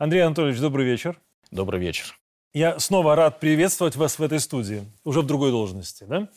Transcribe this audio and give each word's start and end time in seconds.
Андрей 0.00 0.20
Анатольевич, 0.20 0.58
добрый 0.62 0.86
вечер. 0.86 1.20
Добрый 1.50 1.78
вечер. 1.78 2.18
Я 2.54 2.78
снова 2.78 3.16
рад 3.16 3.38
приветствовать 3.38 3.96
вас 3.96 4.18
в 4.18 4.22
этой 4.22 4.40
студии, 4.40 4.82
уже 5.04 5.20
в 5.20 5.26
другой 5.26 5.50
должности. 5.50 6.04
Да? 6.04 6.28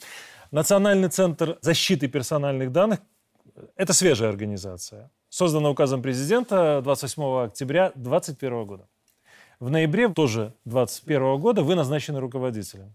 Национальный 0.52 1.08
центр 1.08 1.58
защиты 1.62 2.10
персональных 2.10 2.74
данных– 2.74 3.00
это 3.78 3.94
свежая 3.94 4.28
организация, 4.28 5.10
создана 5.30 5.70
указом 5.70 6.02
президента 6.02 6.82
28 6.84 7.46
октября 7.46 7.94
2021 7.96 8.66
года. 8.66 8.90
В 9.62 9.70
ноябре 9.70 10.10
тоже 10.10 10.54
2021 10.66 11.38
года 11.40 11.64
вы 11.64 11.76
назначены 11.76 12.20
руководителем. 12.20 12.94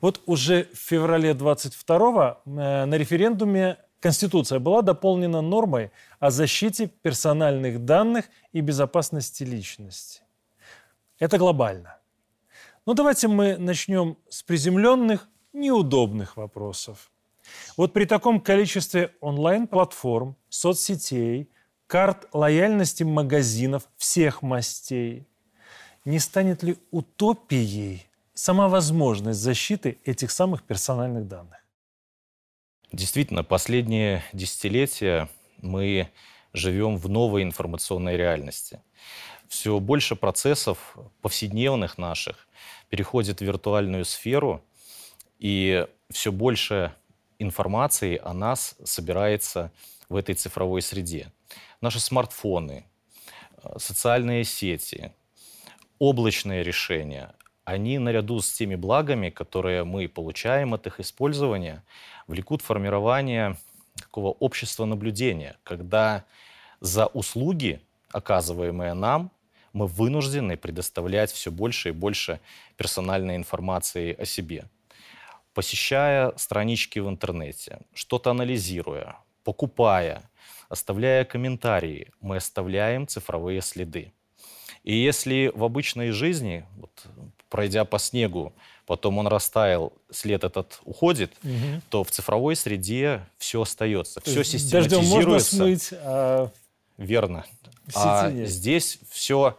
Вот 0.00 0.20
уже 0.26 0.68
в 0.72 0.78
феврале 0.78 1.34
22 1.34 2.42
э, 2.46 2.84
на 2.84 2.94
референдуме 2.94 3.78
Конституция 4.04 4.58
была 4.58 4.82
дополнена 4.82 5.40
нормой 5.40 5.90
о 6.18 6.30
защите 6.30 6.88
персональных 6.88 7.86
данных 7.86 8.26
и 8.52 8.60
безопасности 8.60 9.44
личности. 9.44 10.20
Это 11.18 11.38
глобально. 11.38 11.96
Но 12.84 12.92
давайте 12.92 13.28
мы 13.28 13.56
начнем 13.56 14.18
с 14.28 14.42
приземленных, 14.42 15.26
неудобных 15.54 16.36
вопросов. 16.36 17.10
Вот 17.78 17.94
при 17.94 18.04
таком 18.04 18.42
количестве 18.42 19.14
онлайн-платформ, 19.22 20.36
соцсетей, 20.50 21.48
карт 21.86 22.28
лояльности 22.34 23.04
магазинов 23.04 23.88
всех 23.96 24.42
мастей, 24.42 25.26
не 26.04 26.18
станет 26.18 26.62
ли 26.62 26.76
утопией 26.90 28.06
сама 28.34 28.68
возможность 28.68 29.40
защиты 29.40 29.98
этих 30.04 30.30
самых 30.30 30.62
персональных 30.62 31.26
данных? 31.26 31.63
Действительно, 32.94 33.42
последние 33.42 34.22
десятилетия 34.32 35.28
мы 35.60 36.10
живем 36.52 36.96
в 36.96 37.08
новой 37.08 37.42
информационной 37.42 38.16
реальности. 38.16 38.80
Все 39.48 39.80
больше 39.80 40.14
процессов 40.14 40.96
повседневных 41.20 41.98
наших 41.98 42.46
переходит 42.90 43.40
в 43.40 43.44
виртуальную 43.44 44.04
сферу, 44.04 44.64
и 45.40 45.88
все 46.12 46.30
больше 46.30 46.94
информации 47.40 48.16
о 48.22 48.32
нас 48.32 48.76
собирается 48.84 49.72
в 50.08 50.14
этой 50.14 50.36
цифровой 50.36 50.80
среде. 50.80 51.32
Наши 51.80 51.98
смартфоны, 51.98 52.84
социальные 53.76 54.44
сети, 54.44 55.12
облачные 55.98 56.62
решения, 56.62 57.34
они 57.64 57.98
наряду 57.98 58.40
с 58.40 58.52
теми 58.52 58.74
благами, 58.74 59.30
которые 59.30 59.84
мы 59.84 60.08
получаем 60.08 60.74
от 60.74 60.86
их 60.86 61.00
использования, 61.00 61.82
влекут 62.26 62.62
формирование 62.62 63.56
такого 63.96 64.28
общества 64.28 64.84
наблюдения, 64.84 65.56
когда 65.62 66.24
за 66.80 67.06
услуги, 67.06 67.80
оказываемые 68.12 68.94
нам, 68.94 69.30
мы 69.72 69.86
вынуждены 69.86 70.56
предоставлять 70.56 71.32
все 71.32 71.50
больше 71.50 71.88
и 71.88 71.92
больше 71.92 72.40
персональной 72.76 73.36
информации 73.36 74.14
о 74.14 74.24
себе. 74.24 74.64
Посещая 75.52 76.32
странички 76.36 76.98
в 76.98 77.08
интернете, 77.08 77.80
что-то 77.92 78.30
анализируя, 78.30 79.16
покупая, 79.42 80.22
оставляя 80.68 81.24
комментарии, 81.24 82.10
мы 82.20 82.36
оставляем 82.36 83.06
цифровые 83.06 83.60
следы. 83.60 84.12
И 84.82 84.94
если 84.94 85.50
в 85.54 85.64
обычной 85.64 86.10
жизни, 86.10 86.66
вот, 86.76 87.06
пройдя 87.54 87.84
по 87.84 88.00
снегу, 88.00 88.52
потом 88.84 89.18
он 89.18 89.28
растаял, 89.28 89.92
след 90.10 90.42
этот 90.42 90.80
уходит, 90.84 91.30
угу. 91.44 91.80
то 91.88 92.02
в 92.02 92.10
цифровой 92.10 92.56
среде 92.56 93.24
все 93.38 93.62
остается, 93.62 94.18
то 94.18 94.28
все 94.28 94.42
систематизируется. 94.42 94.98
Дождем 94.98 95.08
можно 95.08 95.38
смыть, 95.38 95.90
а... 95.92 96.50
Верно. 96.98 97.44
А 97.94 98.28
нет. 98.28 98.48
здесь 98.48 98.98
все 99.08 99.56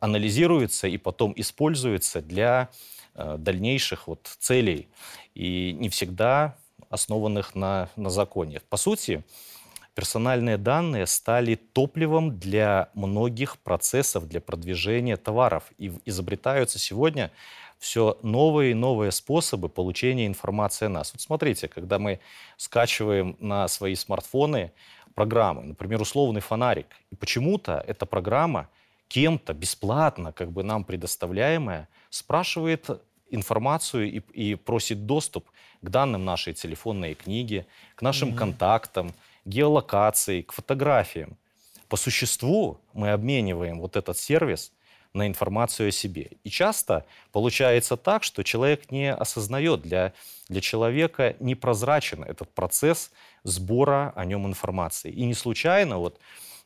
анализируется 0.00 0.88
и 0.88 0.98
потом 0.98 1.32
используется 1.36 2.20
для 2.20 2.68
э, 3.14 3.36
дальнейших 3.38 4.08
вот 4.08 4.36
целей 4.38 4.86
и 5.34 5.72
не 5.72 5.88
всегда 5.88 6.58
основанных 6.90 7.54
на, 7.54 7.88
на 7.96 8.10
законе. 8.10 8.60
По 8.68 8.76
сути, 8.76 9.24
персональные 9.96 10.58
данные 10.58 11.06
стали 11.06 11.54
топливом 11.54 12.38
для 12.38 12.90
многих 12.92 13.58
процессов, 13.58 14.28
для 14.28 14.42
продвижения 14.42 15.16
товаров. 15.16 15.64
И 15.78 15.90
изобретаются 16.04 16.78
сегодня 16.78 17.30
все 17.78 18.18
новые 18.22 18.72
и 18.72 18.74
новые 18.74 19.10
способы 19.10 19.70
получения 19.70 20.26
информации 20.26 20.84
о 20.84 20.90
нас. 20.90 21.12
Вот 21.14 21.22
смотрите, 21.22 21.66
когда 21.66 21.98
мы 21.98 22.20
скачиваем 22.58 23.36
на 23.40 23.68
свои 23.68 23.94
смартфоны 23.94 24.70
программы, 25.14 25.62
например, 25.62 26.02
условный 26.02 26.42
фонарик, 26.42 26.86
и 27.10 27.16
почему-то 27.16 27.82
эта 27.86 28.04
программа 28.04 28.68
кем-то 29.08 29.54
бесплатно, 29.54 30.30
как 30.30 30.52
бы 30.52 30.62
нам 30.62 30.84
предоставляемая, 30.84 31.88
спрашивает 32.10 32.90
информацию 33.30 34.12
и, 34.12 34.18
и 34.18 34.54
просит 34.56 35.06
доступ 35.06 35.46
к 35.80 35.88
данным 35.88 36.26
нашей 36.26 36.52
телефонной 36.52 37.14
книги, 37.14 37.66
к 37.94 38.02
нашим 38.02 38.30
mm-hmm. 38.30 38.36
контактам, 38.36 39.14
геолокации, 39.46 40.42
к 40.42 40.52
фотографиям. 40.52 41.38
По 41.88 41.96
существу 41.96 42.80
мы 42.92 43.12
обмениваем 43.12 43.80
вот 43.80 43.96
этот 43.96 44.18
сервис 44.18 44.72
на 45.14 45.26
информацию 45.26 45.88
о 45.88 45.92
себе. 45.92 46.32
И 46.44 46.50
часто 46.50 47.06
получается 47.32 47.96
так, 47.96 48.22
что 48.22 48.42
человек 48.42 48.90
не 48.90 49.12
осознает, 49.12 49.80
для, 49.80 50.12
для 50.48 50.60
человека 50.60 51.36
непрозрачен 51.40 52.22
этот 52.22 52.50
процесс 52.50 53.10
сбора 53.44 54.12
о 54.14 54.24
нем 54.24 54.46
информации. 54.46 55.10
И 55.10 55.24
не 55.24 55.34
случайно 55.34 55.98
вот 55.98 56.20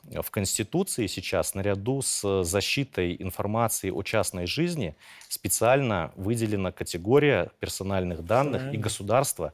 в 0.04 0.30
Конституции 0.30 1.06
сейчас 1.06 1.54
наряду 1.54 2.02
с 2.02 2.42
защитой 2.42 3.16
информации 3.18 3.90
о 3.90 4.02
частной 4.02 4.46
жизни 4.46 4.96
специально 5.28 6.10
выделена 6.16 6.72
категория 6.72 7.50
персональных 7.60 8.24
данных, 8.24 8.72
и 8.72 8.78
государство 8.78 9.52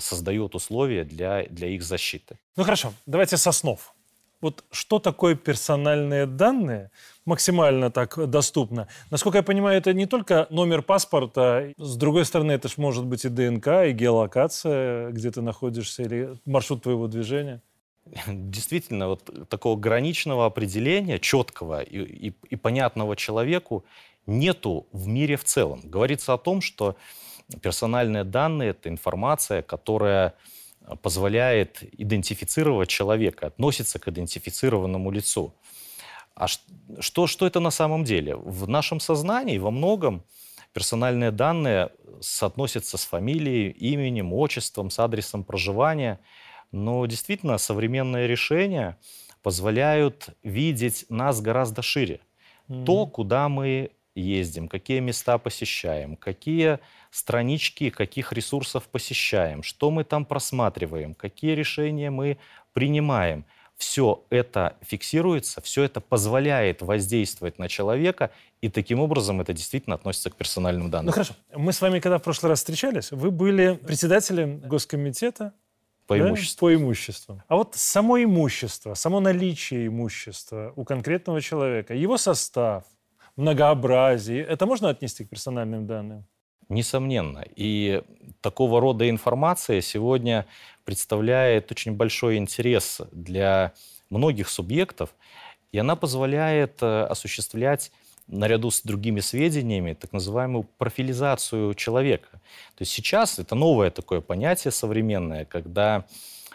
создает 0.00 0.54
условия 0.54 1.04
для, 1.04 1.44
для 1.44 1.68
их 1.68 1.82
защиты. 1.82 2.38
Ну 2.56 2.64
хорошо, 2.64 2.92
давайте 3.06 3.36
с 3.36 3.46
основ. 3.46 3.94
Вот 4.40 4.64
что 4.70 5.00
такое 5.00 5.34
персональные 5.34 6.26
данные, 6.26 6.90
максимально 7.24 7.90
так 7.90 8.30
доступно? 8.30 8.86
Насколько 9.10 9.38
я 9.38 9.42
понимаю, 9.42 9.78
это 9.78 9.92
не 9.92 10.06
только 10.06 10.46
номер 10.50 10.82
паспорта, 10.82 11.72
с 11.76 11.96
другой 11.96 12.24
стороны, 12.24 12.52
это 12.52 12.68
же 12.68 12.74
может 12.76 13.04
быть 13.04 13.24
и 13.24 13.28
ДНК, 13.28 13.66
и 13.86 13.92
геолокация, 13.92 15.10
где 15.10 15.32
ты 15.32 15.42
находишься, 15.42 16.04
или 16.04 16.38
маршрут 16.44 16.84
твоего 16.84 17.08
движения. 17.08 17.62
Действительно, 18.28 19.08
вот 19.08 19.48
такого 19.48 19.76
граничного 19.76 20.46
определения, 20.46 21.18
четкого 21.18 21.82
и, 21.82 22.28
и, 22.28 22.34
и 22.50 22.56
понятного 22.56 23.16
человеку 23.16 23.84
нету 24.26 24.86
в 24.92 25.08
мире 25.08 25.36
в 25.36 25.42
целом. 25.42 25.80
Говорится 25.82 26.34
о 26.34 26.38
том, 26.38 26.60
что 26.60 26.96
персональные 27.62 28.24
данные– 28.24 28.70
это 28.70 28.88
информация, 28.88 29.62
которая 29.62 30.34
позволяет 31.02 31.82
идентифицировать 31.98 32.88
человека, 32.88 33.46
относится 33.46 33.98
к 33.98 34.08
идентифицированному 34.08 35.10
лицу. 35.10 35.54
А 36.34 36.46
что, 36.46 37.26
что 37.26 37.46
это 37.46 37.60
на 37.60 37.70
самом 37.70 38.04
деле? 38.04 38.36
В 38.36 38.68
нашем 38.68 39.00
сознании 39.00 39.58
во 39.58 39.70
многом 39.70 40.22
персональные 40.72 41.30
данные 41.30 41.90
соотносятся 42.20 42.96
с 42.96 43.04
фамилией, 43.04 43.70
именем, 43.70 44.32
отчеством, 44.32 44.90
с 44.90 44.98
адресом 44.98 45.44
проживания. 45.44 46.20
Но 46.70 47.04
действительно 47.06 47.58
современные 47.58 48.26
решения 48.26 48.98
позволяют 49.42 50.28
видеть 50.42 51.06
нас 51.08 51.40
гораздо 51.40 51.82
шире. 51.82 52.20
Mm-hmm. 52.68 52.84
То, 52.84 53.06
куда 53.06 53.48
мы 53.48 53.90
ездим, 54.14 54.68
какие 54.68 55.00
места 55.00 55.38
посещаем, 55.38 56.16
какие 56.16 56.78
странички 57.10 57.90
каких 57.90 58.32
ресурсов 58.32 58.88
посещаем, 58.88 59.62
что 59.62 59.90
мы 59.90 60.04
там 60.04 60.24
просматриваем, 60.24 61.14
какие 61.14 61.54
решения 61.54 62.10
мы 62.10 62.38
принимаем. 62.72 63.44
Все 63.76 64.24
это 64.30 64.76
фиксируется, 64.82 65.60
все 65.60 65.84
это 65.84 66.00
позволяет 66.00 66.82
воздействовать 66.82 67.60
на 67.60 67.68
человека, 67.68 68.32
и 68.60 68.68
таким 68.68 68.98
образом 68.98 69.40
это 69.40 69.52
действительно 69.52 69.94
относится 69.94 70.30
к 70.30 70.34
персональным 70.34 70.90
данным. 70.90 71.06
Ну 71.06 71.12
хорошо. 71.12 71.34
Мы 71.54 71.72
с 71.72 71.80
вами, 71.80 72.00
когда 72.00 72.18
в 72.18 72.22
прошлый 72.22 72.50
раз 72.50 72.58
встречались, 72.58 73.12
вы 73.12 73.30
были 73.30 73.74
председателем 73.74 74.58
Госкомитета 74.58 75.52
по 76.08 76.18
да? 76.18 76.28
имуществу. 76.28 76.66
По 76.66 76.74
имуществу. 76.74 77.42
А 77.46 77.54
вот 77.54 77.76
само 77.76 78.20
имущество, 78.20 78.94
само 78.94 79.20
наличие 79.20 79.86
имущества 79.86 80.72
у 80.74 80.84
конкретного 80.84 81.40
человека, 81.40 81.94
его 81.94 82.18
состав, 82.18 82.84
многообразие, 83.38 84.42
это 84.42 84.66
можно 84.66 84.90
отнести 84.90 85.24
к 85.24 85.30
персональным 85.30 85.86
данным? 85.86 86.24
Несомненно. 86.68 87.44
И 87.56 88.02
такого 88.42 88.80
рода 88.80 89.08
информация 89.08 89.80
сегодня 89.80 90.44
представляет 90.84 91.70
очень 91.70 91.92
большой 91.92 92.36
интерес 92.36 93.00
для 93.12 93.72
многих 94.10 94.48
субъектов, 94.48 95.14
и 95.72 95.78
она 95.78 95.96
позволяет 95.96 96.82
э, 96.82 97.04
осуществлять 97.04 97.92
наряду 98.26 98.70
с 98.70 98.82
другими 98.82 99.20
сведениями 99.20 99.94
так 99.94 100.12
называемую 100.12 100.64
профилизацию 100.76 101.74
человека. 101.74 102.32
То 102.74 102.82
есть 102.82 102.92
сейчас 102.92 103.38
это 103.38 103.54
новое 103.54 103.90
такое 103.90 104.20
понятие 104.20 104.72
современное, 104.72 105.44
когда 105.44 106.04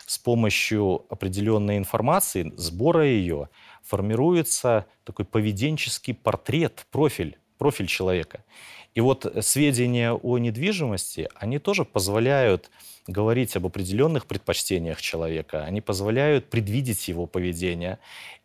с 0.05 0.17
помощью 0.19 1.05
определенной 1.09 1.77
информации, 1.77 2.53
сбора 2.57 3.05
ее, 3.05 3.49
формируется 3.83 4.85
такой 5.03 5.25
поведенческий 5.25 6.13
портрет, 6.13 6.85
профиль, 6.91 7.37
профиль 7.57 7.87
человека. 7.87 8.43
И 8.95 9.01
вот 9.01 9.25
сведения 9.41 10.13
о 10.13 10.37
недвижимости, 10.37 11.29
они 11.35 11.59
тоже 11.59 11.83
позволяют 11.83 12.69
говорить 13.07 13.55
об 13.55 13.65
определенных 13.65 14.25
предпочтениях 14.25 15.01
человека, 15.01 15.63
они 15.63 15.81
позволяют 15.81 16.49
предвидеть 16.49 17.07
его 17.07 17.25
поведение. 17.25 17.99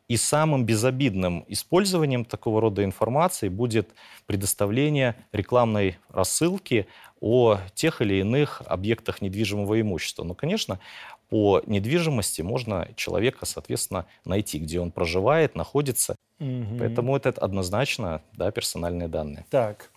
И 0.08 0.16
самым 0.16 0.64
безобидным 0.64 1.44
использованием 1.48 2.24
такого 2.24 2.62
рода 2.62 2.82
информации 2.82 3.50
будет 3.50 3.90
предоставление 4.26 5.16
рекламной 5.32 5.98
рассылки 6.08 6.86
о 7.20 7.58
тех 7.74 8.00
или 8.00 8.20
иных 8.20 8.62
объектах 8.64 9.20
недвижимого 9.20 9.78
имущества. 9.78 10.24
Но, 10.24 10.34
конечно, 10.34 10.80
по 11.28 11.62
недвижимости 11.66 12.42
можно 12.42 12.88
человека, 12.96 13.46
соответственно, 13.46 14.06
найти, 14.24 14.58
где 14.58 14.80
он 14.80 14.90
проживает, 14.90 15.54
находится. 15.54 16.16
Угу. 16.40 16.78
Поэтому 16.78 17.16
это 17.16 17.30
однозначно 17.30 18.22
да, 18.32 18.50
персональные 18.50 19.08
данные. 19.08 19.44
Так. 19.50 19.90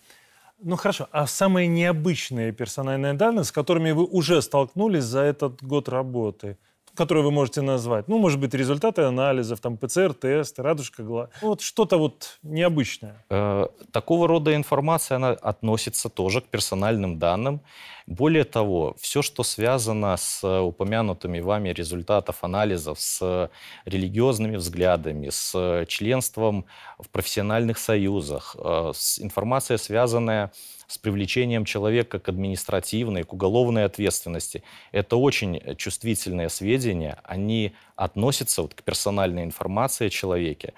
Ну 0.64 0.76
хорошо, 0.76 1.08
а 1.10 1.26
самые 1.26 1.66
необычные 1.66 2.52
персональные 2.52 3.14
данные, 3.14 3.44
с 3.44 3.50
которыми 3.50 3.90
вы 3.90 4.04
уже 4.04 4.40
столкнулись 4.42 5.04
за 5.04 5.20
этот 5.20 5.62
год 5.62 5.88
работы, 5.88 6.56
которые 6.94 7.24
вы 7.24 7.30
можете 7.30 7.62
назвать? 7.62 8.08
Ну, 8.08 8.18
может 8.18 8.40
быть, 8.40 8.54
результаты 8.54 9.02
анализов, 9.02 9.60
там, 9.60 9.76
ПЦР-тест, 9.76 10.58
радужка 10.58 11.02
глаз. 11.02 11.30
Ну, 11.40 11.48
вот 11.48 11.60
что-то 11.60 11.96
вот 11.96 12.38
необычное. 12.42 13.24
Э, 13.30 13.66
такого 13.92 14.28
рода 14.28 14.54
информация, 14.54 15.16
она 15.16 15.30
относится 15.30 16.08
тоже 16.08 16.40
к 16.40 16.44
персональным 16.44 17.18
данным. 17.18 17.60
Более 18.06 18.44
того, 18.44 18.96
все, 19.00 19.22
что 19.22 19.42
связано 19.42 20.16
с 20.16 20.44
упомянутыми 20.44 21.40
вами 21.40 21.70
результатов 21.70 22.38
анализов, 22.42 23.00
с 23.00 23.50
религиозными 23.84 24.56
взглядами, 24.56 25.28
с 25.30 25.84
членством 25.88 26.66
в 26.98 27.08
профессиональных 27.08 27.78
союзах, 27.78 28.56
э, 28.58 28.92
с 28.94 29.18
информация, 29.20 29.78
связанная 29.78 30.52
привлечением 30.98 31.64
человека 31.64 32.18
к 32.18 32.28
административной, 32.28 33.24
к 33.24 33.32
уголовной 33.32 33.84
ответственности. 33.84 34.62
Это 34.92 35.16
очень 35.16 35.76
чувствительные 35.76 36.48
сведения, 36.48 37.18
они 37.24 37.72
относятся 37.96 38.62
вот 38.62 38.74
к 38.74 38.82
персональной 38.82 39.44
информации 39.44 40.06
о 40.06 40.10
человеке 40.10 40.74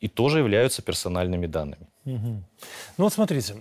и 0.00 0.08
тоже 0.08 0.38
являются 0.38 0.82
персональными 0.82 1.46
данными. 1.46 1.86
Угу. 2.04 2.42
Ну 2.98 3.04
вот 3.04 3.12
смотрите, 3.12 3.56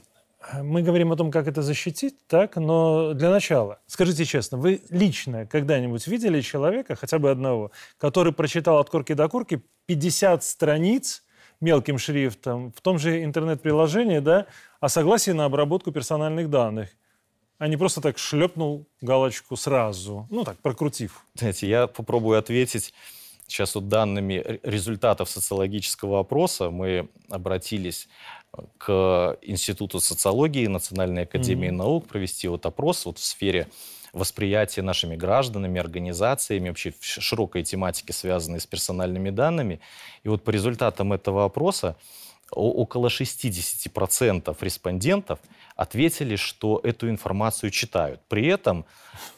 мы 0.61 0.81
говорим 0.81 1.11
о 1.11 1.15
том, 1.15 1.31
как 1.31 1.47
это 1.47 1.61
защитить, 1.61 2.15
так, 2.27 2.55
но 2.55 3.13
для 3.13 3.29
начала, 3.29 3.79
скажите 3.87 4.25
честно, 4.25 4.57
вы 4.57 4.81
лично 4.89 5.45
когда-нибудь 5.45 6.05
видели 6.07 6.41
человека, 6.41 6.95
хотя 6.95 7.19
бы 7.19 7.31
одного, 7.31 7.71
который 7.97 8.33
прочитал 8.33 8.77
от 8.79 8.89
корки 8.89 9.13
до 9.13 9.27
корки 9.27 9.63
50 9.87 10.43
страниц 10.43 11.23
мелким 11.61 11.97
шрифтом 11.97 12.71
в 12.71 12.81
том 12.81 12.99
же 12.99 13.23
интернет-приложении, 13.23 14.19
да, 14.19 14.47
о 14.79 14.89
согласии 14.89 15.31
на 15.31 15.45
обработку 15.45 15.91
персональных 15.91 16.49
данных, 16.49 16.89
а 17.57 17.67
не 17.67 17.77
просто 17.77 18.01
так 18.01 18.17
шлепнул 18.17 18.85
галочку 19.01 19.55
сразу, 19.55 20.27
ну 20.29 20.43
так, 20.43 20.57
прокрутив? 20.57 21.25
Знаете, 21.35 21.67
я 21.67 21.87
попробую 21.87 22.37
ответить 22.37 22.93
сейчас 23.47 23.75
вот 23.75 23.87
данными 23.87 24.59
результатов 24.63 25.29
социологического 25.29 26.19
опроса. 26.19 26.69
Мы 26.69 27.09
обратились 27.29 28.09
к 28.77 29.37
Институту 29.41 29.99
социологии 29.99 30.67
Национальной 30.67 31.23
академии 31.23 31.69
mm-hmm. 31.69 31.71
наук 31.71 32.07
провести 32.07 32.47
вот 32.47 32.65
опрос 32.65 33.05
вот 33.05 33.17
в 33.19 33.23
сфере 33.23 33.67
восприятия 34.15 34.81
нашими 34.81 35.15
гражданами, 35.15 35.79
организациями, 35.79 36.69
вообще 36.69 36.93
широкой 37.01 37.63
тематике, 37.63 38.13
связанной 38.13 38.59
с 38.59 38.65
персональными 38.65 39.29
данными. 39.29 39.79
И 40.23 40.29
вот 40.29 40.43
по 40.43 40.49
результатам 40.51 41.13
этого 41.13 41.45
опроса 41.45 41.95
около 42.51 43.07
60% 43.07 44.55
респондентов 44.61 45.39
ответили, 45.75 46.35
что 46.35 46.79
эту 46.83 47.09
информацию 47.09 47.71
читают. 47.71 48.21
При 48.29 48.47
этом 48.47 48.85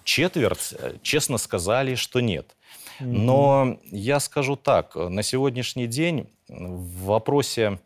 четверть 0.04 0.74
э, 0.78 0.96
честно 1.02 1.38
сказали, 1.38 1.96
что 1.96 2.20
нет. 2.20 2.56
Но 3.00 3.78
я 3.92 4.20
скажу 4.20 4.56
так, 4.56 4.96
на 4.96 5.24
сегодняшний 5.24 5.88
день 5.88 6.28
в 6.48 7.06
вопросе 7.06 7.80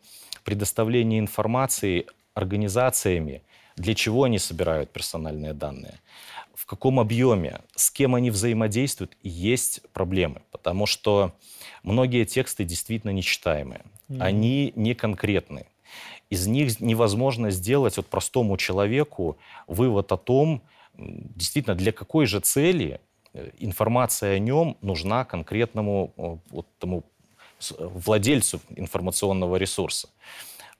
предоставления 0.44 1.18
информации 1.18 2.06
организациями, 2.34 3.42
для 3.76 3.94
чего 3.94 4.24
они 4.24 4.38
собирают 4.38 4.90
персональные 4.90 5.52
данные, 5.52 6.00
каком 6.72 7.00
объеме, 7.00 7.60
с 7.74 7.90
кем 7.90 8.14
они 8.14 8.30
взаимодействуют, 8.30 9.14
есть 9.22 9.82
проблемы, 9.92 10.40
потому 10.52 10.86
что 10.86 11.34
многие 11.82 12.24
тексты 12.24 12.64
действительно 12.64 13.10
нечитаемые, 13.10 13.82
mm-hmm. 14.08 14.22
они 14.22 14.72
не 14.74 14.94
конкретны. 14.94 15.66
Из 16.30 16.46
них 16.46 16.80
невозможно 16.80 17.50
сделать 17.50 17.98
вот 17.98 18.06
простому 18.06 18.56
человеку 18.56 19.36
вывод 19.66 20.12
о 20.12 20.16
том, 20.16 20.62
действительно, 20.96 21.76
для 21.76 21.92
какой 21.92 22.24
же 22.24 22.40
цели 22.40 23.02
э, 23.34 23.50
информация 23.58 24.36
о 24.36 24.38
нем 24.38 24.78
нужна 24.80 25.26
конкретному 25.26 26.40
вот, 26.48 26.66
тому 26.78 27.04
владельцу 27.78 28.62
информационного 28.76 29.56
ресурса. 29.56 30.08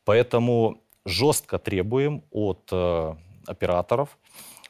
Поэтому 0.07 0.79
жестко 1.05 1.59
требуем 1.59 2.23
от 2.31 2.67
э, 2.73 3.15
операторов 3.47 4.17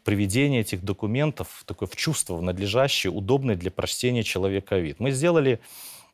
приведения 0.05 0.61
этих 0.61 0.83
документов 0.83 1.65
такой 1.67 1.89
в 1.89 1.97
чувство, 1.97 2.37
в 2.37 2.43
надлежащий, 2.43 3.09
удобный 3.09 3.57
для 3.57 3.71
прочтения 3.71 4.23
человека 4.23 4.79
вид. 4.79 5.01
Мы 5.01 5.11
сделали 5.11 5.61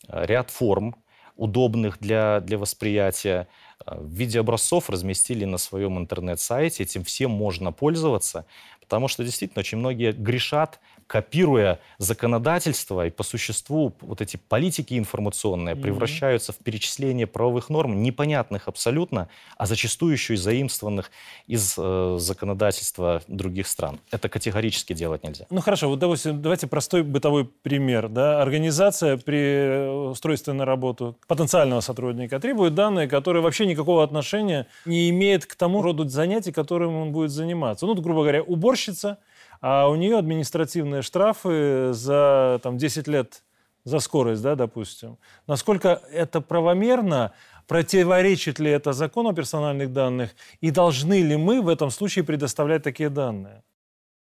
э, 0.08 0.26
ряд 0.26 0.50
форм, 0.50 0.96
удобных 1.36 1.98
для, 2.00 2.40
для 2.40 2.58
восприятия, 2.58 3.48
э, 3.86 3.96
в 3.98 4.12
виде 4.12 4.40
образцов 4.40 4.90
разместили 4.90 5.44
на 5.44 5.58
своем 5.58 5.98
интернет-сайте. 5.98 6.82
Этим 6.82 7.04
всем 7.04 7.30
можно 7.30 7.72
пользоваться, 7.72 8.44
потому 8.80 9.08
что 9.08 9.24
действительно 9.24 9.60
очень 9.60 9.78
многие 9.78 10.12
грешат 10.12 10.80
копируя 11.08 11.80
законодательство 11.96 13.06
и 13.06 13.10
по 13.10 13.24
существу 13.24 13.94
вот 14.02 14.20
эти 14.20 14.36
политики 14.36 14.96
информационные 14.96 15.74
mm-hmm. 15.74 15.80
превращаются 15.80 16.52
в 16.52 16.58
перечисление 16.58 17.26
правовых 17.26 17.70
норм, 17.70 18.02
непонятных 18.02 18.68
абсолютно, 18.68 19.28
а 19.56 19.66
зачастую 19.66 20.12
еще 20.12 20.34
и 20.34 20.36
заимствованных 20.36 21.10
из 21.46 21.74
э, 21.78 22.16
законодательства 22.20 23.22
других 23.26 23.66
стран. 23.66 23.98
Это 24.10 24.28
категорически 24.28 24.92
делать 24.92 25.24
нельзя. 25.24 25.46
Ну 25.48 25.62
хорошо, 25.62 25.88
вот 25.88 25.98
допустим, 25.98 26.42
давайте 26.42 26.66
простой 26.66 27.02
бытовой 27.02 27.46
пример. 27.46 28.08
Да? 28.08 28.42
Организация 28.42 29.16
при 29.16 30.10
устройстве 30.10 30.52
на 30.52 30.66
работу 30.66 31.16
потенциального 31.26 31.80
сотрудника 31.80 32.38
требует 32.38 32.74
данные, 32.74 33.08
которые 33.08 33.42
вообще 33.42 33.64
никакого 33.64 34.04
отношения 34.04 34.66
не 34.84 35.08
имеют 35.08 35.46
к 35.46 35.54
тому 35.54 35.80
роду 35.80 36.06
занятий, 36.06 36.52
которым 36.52 36.94
он 36.96 37.12
будет 37.12 37.30
заниматься. 37.30 37.86
Ну, 37.86 37.94
грубо 37.94 38.20
говоря, 38.20 38.42
уборщица– 38.42 39.16
а 39.60 39.88
у 39.88 39.96
нее 39.96 40.18
административные 40.18 41.02
штрафы 41.02 41.90
за 41.92 42.60
там, 42.62 42.78
10 42.78 43.08
лет 43.08 43.42
за 43.84 44.00
скорость, 44.00 44.42
да, 44.42 44.54
допустим. 44.54 45.18
Насколько 45.46 46.02
это 46.12 46.40
правомерно, 46.40 47.32
противоречит 47.66 48.58
ли 48.58 48.70
это 48.70 48.92
закону 48.92 49.30
о 49.30 49.34
персональных 49.34 49.92
данных, 49.92 50.30
и 50.60 50.70
должны 50.70 51.22
ли 51.22 51.36
мы 51.36 51.60
в 51.60 51.68
этом 51.68 51.90
случае 51.90 52.24
предоставлять 52.24 52.82
такие 52.82 53.08
данные? 53.08 53.62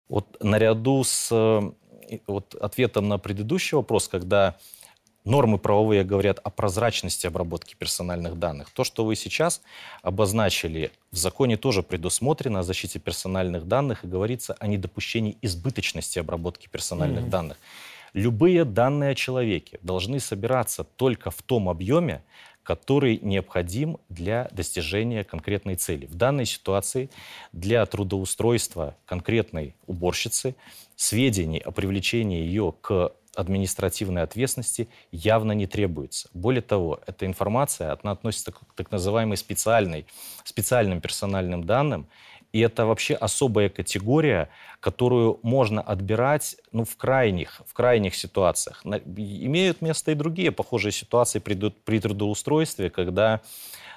Вот 0.09 0.43
наряду 0.43 1.03
с 1.05 1.29
э, 1.33 2.21
вот, 2.27 2.55
ответом 2.55 3.09
на 3.09 3.19
предыдущий 3.19 3.77
вопрос, 3.77 4.09
когда 4.09 4.57
нормы 5.27 5.59
правовые 5.59 6.05
говорят 6.05 6.39
о 6.43 6.51
прозрачности 6.51 7.27
обработки 7.27 7.75
персональных 7.75 8.39
данных. 8.39 8.71
То, 8.71 8.85
что 8.85 9.05
вы 9.05 9.17
сейчас 9.17 9.61
обозначили, 10.03 10.93
в 11.11 11.17
законе 11.17 11.57
тоже 11.57 11.83
предусмотрено 11.83 12.61
о 12.61 12.63
защите 12.63 12.99
персональных 12.99 13.67
данных 13.69 14.05
и 14.05 14.09
говорится 14.09 14.57
о 14.59 14.67
недопущении 14.67 15.37
избыточности 15.43 16.19
обработки 16.19 16.69
персональных 16.69 17.25
mm-hmm. 17.25 17.31
данных. 17.31 17.59
Любые 18.15 18.65
данные 18.65 19.11
о 19.11 19.15
человеке 19.15 19.79
должны 19.83 20.21
собираться 20.21 20.85
только 20.85 21.31
в 21.31 21.43
том 21.43 21.69
объеме, 21.69 22.23
который 22.63 23.19
необходим 23.23 23.99
для 24.09 24.49
достижения 24.53 25.23
конкретной 25.23 25.77
цели. 25.77 26.07
В 26.07 26.15
данной 26.15 26.47
ситуации 26.47 27.11
для 27.53 27.85
трудоустройства 27.85 28.97
конкретной 29.07 29.75
уборщицы 29.87 30.57
сведений 30.97 31.59
о 31.59 31.73
привлечении 31.73 32.41
ее 32.41 32.75
к 32.81 33.13
административной 33.37 34.23
ответственности 34.23 34.89
явно 35.13 35.53
не 35.53 35.67
требуется. 35.67 36.29
Более 36.33 36.63
того, 36.63 37.01
эта 37.07 37.27
информация 37.27 37.97
она 38.03 38.13
относится 38.13 38.53
к 38.53 38.61
так 38.75 38.91
называемой 38.91 39.37
специальной, 39.37 40.07
специальным 40.45 41.01
персональным 41.01 41.65
данным, 41.65 42.09
и 42.53 42.61
это 42.61 42.87
вообще 42.87 43.15
особая 43.15 43.69
категория, 43.69 44.49
которую 44.81 45.41
можно 45.43 45.83
отбирать 45.83 46.57
ну, 46.73 46.85
в, 46.85 46.97
крайних, 46.97 47.61
в 47.67 47.75
крайних 47.75 48.15
ситуациях. 48.15 48.83
Имеют 48.85 49.83
место 49.83 50.13
и 50.13 50.15
другие 50.15 50.53
похожие 50.53 50.93
ситуации 50.93 51.39
при, 51.39 51.55
при 51.55 52.01
трудоустройстве, 52.01 52.89
когда 52.89 53.43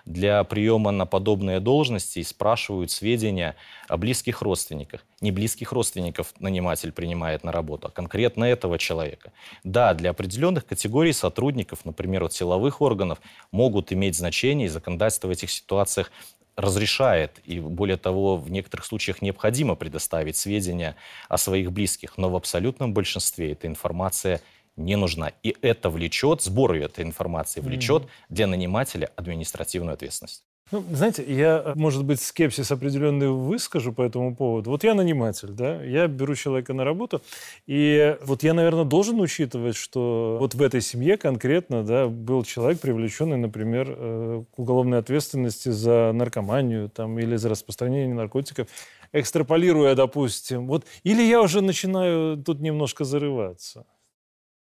для 0.09 0.43
приема 0.43 0.89
на 0.89 1.05
подобные 1.05 1.59
должности 1.59 2.19
и 2.19 2.23
спрашивают 2.23 2.89
сведения 2.89 3.55
о 3.87 3.95
близких 3.95 4.41
родственниках. 4.41 5.05
Не 5.21 5.31
близких 5.31 5.71
родственников 5.71 6.33
наниматель 6.39 6.91
принимает 6.91 7.43
на 7.43 7.51
работу, 7.51 7.87
а 7.87 7.91
конкретно 7.91 8.43
этого 8.45 8.79
человека. 8.79 9.31
Да, 9.63 9.93
для 9.93 10.09
определенных 10.09 10.65
категорий 10.65 11.13
сотрудников, 11.13 11.85
например, 11.85 12.23
от 12.23 12.33
силовых 12.33 12.81
органов, 12.81 13.19
могут 13.51 13.93
иметь 13.93 14.17
значение, 14.17 14.65
и 14.65 14.69
законодательство 14.69 15.27
в 15.27 15.31
этих 15.31 15.51
ситуациях 15.51 16.11
разрешает, 16.55 17.39
и 17.45 17.59
более 17.59 17.97
того, 17.97 18.35
в 18.35 18.51
некоторых 18.51 18.85
случаях 18.85 19.21
необходимо 19.21 19.75
предоставить 19.75 20.35
сведения 20.35 20.95
о 21.29 21.37
своих 21.37 21.71
близких, 21.71 22.17
но 22.17 22.29
в 22.29 22.35
абсолютном 22.35 22.93
большинстве 22.93 23.53
эта 23.53 23.67
информация 23.67 24.41
не 24.79 24.95
нужна. 24.95 25.31
И 25.43 25.55
это 25.62 25.89
влечет, 25.89 26.41
сбор 26.41 26.74
этой 26.74 27.03
информации 27.03 27.62
влечет 27.62 28.03
mm-hmm. 28.03 28.25
для 28.29 28.48
нанимателя 28.48 29.09
административную 29.15 29.93
ответственность. 29.93 30.43
Ну, 30.71 30.83
знаете, 30.91 31.24
я, 31.27 31.74
может 31.75 32.05
быть, 32.05 32.21
скепсис 32.21 32.71
определенный 32.71 33.29
выскажу 33.29 33.91
по 33.91 34.03
этому 34.03 34.36
поводу. 34.36 34.69
Вот 34.69 34.83
я 34.83 34.93
наниматель, 34.93 35.50
да, 35.50 35.83
я 35.83 36.07
беру 36.07 36.36
человека 36.36 36.74
на 36.74 36.83
работу, 36.83 37.24
и 37.65 38.15
вот 38.21 38.43
я, 38.43 38.53
наверное, 38.53 38.83
должен 38.83 39.19
учитывать, 39.19 39.75
что 39.75 40.38
вот 40.39 40.53
в 40.53 40.62
этой 40.62 40.81
семье 40.81 41.17
конкретно, 41.17 41.83
да, 41.83 42.07
был 42.07 42.43
человек, 42.43 42.81
привлеченный, 42.81 43.38
например, 43.38 43.88
э, 43.89 44.43
к 44.55 44.59
уголовной 44.59 45.00
ответственности 45.00 45.69
за 45.69 46.12
наркоманию 46.13 46.88
там, 46.89 47.17
или 47.17 47.36
за 47.36 47.50
распространение 47.50 48.13
наркотиков, 48.13 48.67
экстраполируя, 49.12 49.95
допустим. 49.95 50.67
Вот, 50.67 50.86
или 51.01 51.24
я 51.24 51.41
уже 51.41 51.62
начинаю 51.62 52.38
тут 52.38 52.59
немножко 52.59 53.05
зарываться. 53.05 53.86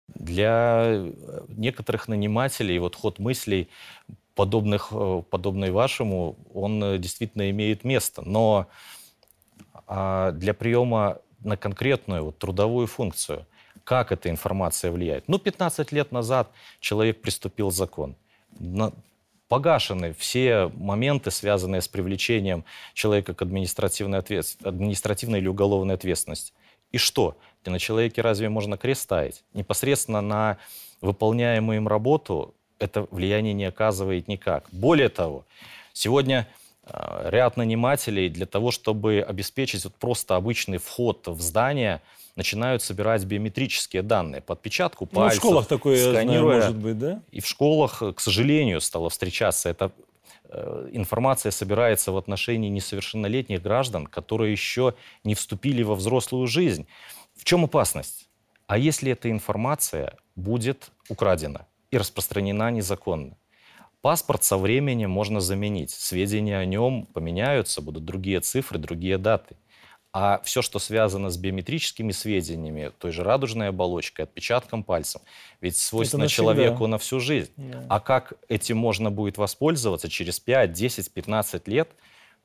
Для 0.08 0.84
э, 0.86 1.12
некоторых 1.50 2.08
нанимателей 2.08 2.78
вот 2.80 2.96
ход 2.96 3.20
мыслей 3.20 3.70
подобных, 4.36 4.90
э, 4.92 5.24
подобной 5.30 5.72
вашему, 5.72 6.38
он 6.54 6.84
э, 6.84 6.98
действительно 6.98 7.50
имеет 7.50 7.84
место. 7.84 8.22
Но 8.22 8.68
а, 9.88 10.32
для 10.32 10.54
приема 10.54 11.20
на 11.40 11.58
конкретную 11.58 12.26
вот, 12.26 12.38
трудовую 12.38 12.88
функцию, 12.88 13.46
как 13.84 14.12
эта 14.12 14.30
информация 14.30 14.92
влияет? 14.92 15.28
Ну, 15.28 15.38
15 15.38 15.92
лет 15.92 16.12
назад 16.12 16.52
человек 16.80 17.22
приступил 17.22 17.72
закон. 17.72 18.16
На, 18.58 18.94
погашены 19.48 20.14
все 20.14 20.72
моменты, 20.74 21.30
связанные 21.30 21.82
с 21.82 21.88
привлечением 21.88 22.66
человека 22.94 23.34
к 23.34 23.42
административной, 23.42 24.20
ответ... 24.20 24.58
административной 24.64 25.40
или 25.40 25.48
уголовной 25.48 25.96
ответственности. 25.96 26.54
И 26.92 26.98
что? 26.98 27.38
На 27.70 27.80
человеке 27.80 28.22
разве 28.22 28.50
можно 28.50 28.78
крест 28.78 29.02
ставить? 29.04 29.44
Непосредственно 29.54 30.22
на 30.22 30.58
выполняемую 31.02 31.78
им 31.78 31.88
работу 31.88 32.54
это 32.80 33.08
влияние 33.12 33.54
не 33.54 33.66
оказывает 33.66 34.28
никак. 34.28 34.66
Более 34.72 35.10
того, 35.10 35.46
сегодня 35.94 36.48
э, 36.84 37.30
ряд 37.30 37.58
нанимателей 37.58 38.30
для 38.30 38.46
того, 38.46 38.72
чтобы 38.72 39.24
обеспечить 39.28 39.84
вот 39.84 39.96
просто 39.96 40.36
обычный 40.36 40.78
вход 40.78 41.28
в 41.28 41.42
здание, 41.42 42.02
начинают 42.36 42.82
собирать 42.82 43.24
биометрические 43.24 44.02
данные 44.02 44.42
по 44.42 44.54
отпечатку 44.54 45.06
пальцев. 45.06 45.42
Ну, 45.42 45.50
в 45.50 45.52
школах 45.52 45.68
такое, 45.68 45.98
сканируя. 45.98 46.58
знаю, 46.58 46.74
может 46.74 46.78
быть, 46.78 47.00
да? 47.00 47.22
И 47.32 47.40
в 47.40 47.48
школах, 47.48 48.04
к 48.16 48.20
сожалению, 48.20 48.82
стало 48.82 49.10
встречаться. 49.10 49.70
Эта 49.70 49.92
э, 50.50 50.90
информация 50.92 51.52
собирается 51.52 52.12
в 52.12 52.18
отношении 52.18 52.68
несовершеннолетних 52.70 53.62
граждан, 53.62 54.06
которые 54.06 54.52
еще 54.52 54.96
не 55.24 55.34
вступили 55.34 55.82
во 55.82 55.96
взрослую 55.96 56.48
жизнь. 56.48 56.88
В 57.36 57.44
чем 57.44 57.64
опасность? 57.64 58.30
А 58.68 58.78
если 58.78 59.12
эта 59.12 59.30
информация 59.30 60.18
будет 60.36 60.92
украдена? 61.10 61.68
и 61.96 61.98
распространена 61.98 62.72
незаконно. 62.72 63.38
Паспорт 64.02 64.44
со 64.44 64.58
временем 64.58 65.10
можно 65.10 65.40
заменить. 65.40 65.92
Сведения 65.92 66.58
о 66.60 66.66
нем 66.66 67.08
поменяются, 67.14 67.82
будут 67.82 68.06
другие 68.06 68.42
цифры, 68.42 68.78
другие 68.78 69.18
даты. 69.18 69.56
А 70.12 70.40
все, 70.44 70.62
что 70.62 70.80
связано 70.80 71.30
с 71.30 71.38
биометрическими 71.38 72.12
сведениями, 72.12 72.92
той 73.00 73.12
же 73.12 73.24
радужной 73.24 73.70
оболочкой, 73.70 74.26
отпечатком 74.26 74.84
пальцем, 74.84 75.22
ведь 75.60 75.76
свойственно 75.78 76.28
человеку 76.28 76.88
на 76.88 76.98
всю 76.98 77.20
жизнь. 77.20 77.52
Да. 77.58 77.86
А 77.90 78.00
как 78.00 78.34
этим 78.48 78.78
можно 78.78 79.12
будет 79.12 79.38
воспользоваться 79.38 80.08
через 80.08 80.40
5, 80.40 80.72
10, 80.72 81.12
15 81.12 81.68
лет, 81.68 81.90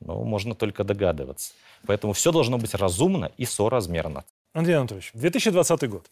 ну, 0.00 0.24
можно 0.24 0.54
только 0.54 0.82
догадываться. 0.82 1.52
Поэтому 1.86 2.12
все 2.12 2.32
должно 2.32 2.58
быть 2.58 2.74
разумно 2.74 3.30
и 3.36 3.44
соразмерно. 3.44 4.24
Андрей 4.52 4.74
Анатольевич, 4.74 5.12
2020 5.14 5.88
год 5.88 6.10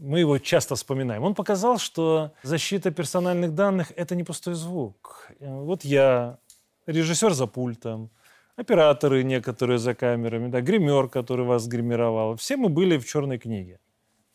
мы 0.00 0.20
его 0.20 0.38
часто 0.38 0.74
вспоминаем, 0.74 1.22
он 1.22 1.34
показал, 1.34 1.78
что 1.78 2.32
защита 2.42 2.90
персональных 2.90 3.54
данных– 3.54 3.92
это 3.96 4.16
не 4.16 4.24
пустой 4.24 4.54
звук. 4.54 5.30
Вот 5.40 5.84
я, 5.84 6.38
режиссер 6.86 7.34
за 7.34 7.46
пультом, 7.46 8.10
операторы 8.56 9.22
некоторые 9.22 9.78
за 9.78 9.94
камерами, 9.94 10.48
да, 10.48 10.62
гример, 10.62 11.08
который 11.08 11.44
вас 11.44 11.66
гримировал. 11.66 12.36
Все 12.36 12.56
мы 12.56 12.70
были 12.70 12.96
в 12.96 13.06
черной 13.06 13.38
книге 13.38 13.78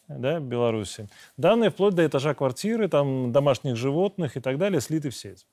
да, 0.07 0.39
Беларуси. 0.39 1.09
Данные 1.35 1.71
вплоть 1.71 1.95
до 1.95 2.05
этажа 2.05 2.35
квартиры, 2.35 2.87
там, 2.87 3.31
домашних 3.31 3.75
животных 3.75 4.37
и 4.37 4.39
так 4.39 4.59
далее 4.59 4.81
слиты 4.81 5.09
в 5.09 5.15
сеть. 5.15 5.47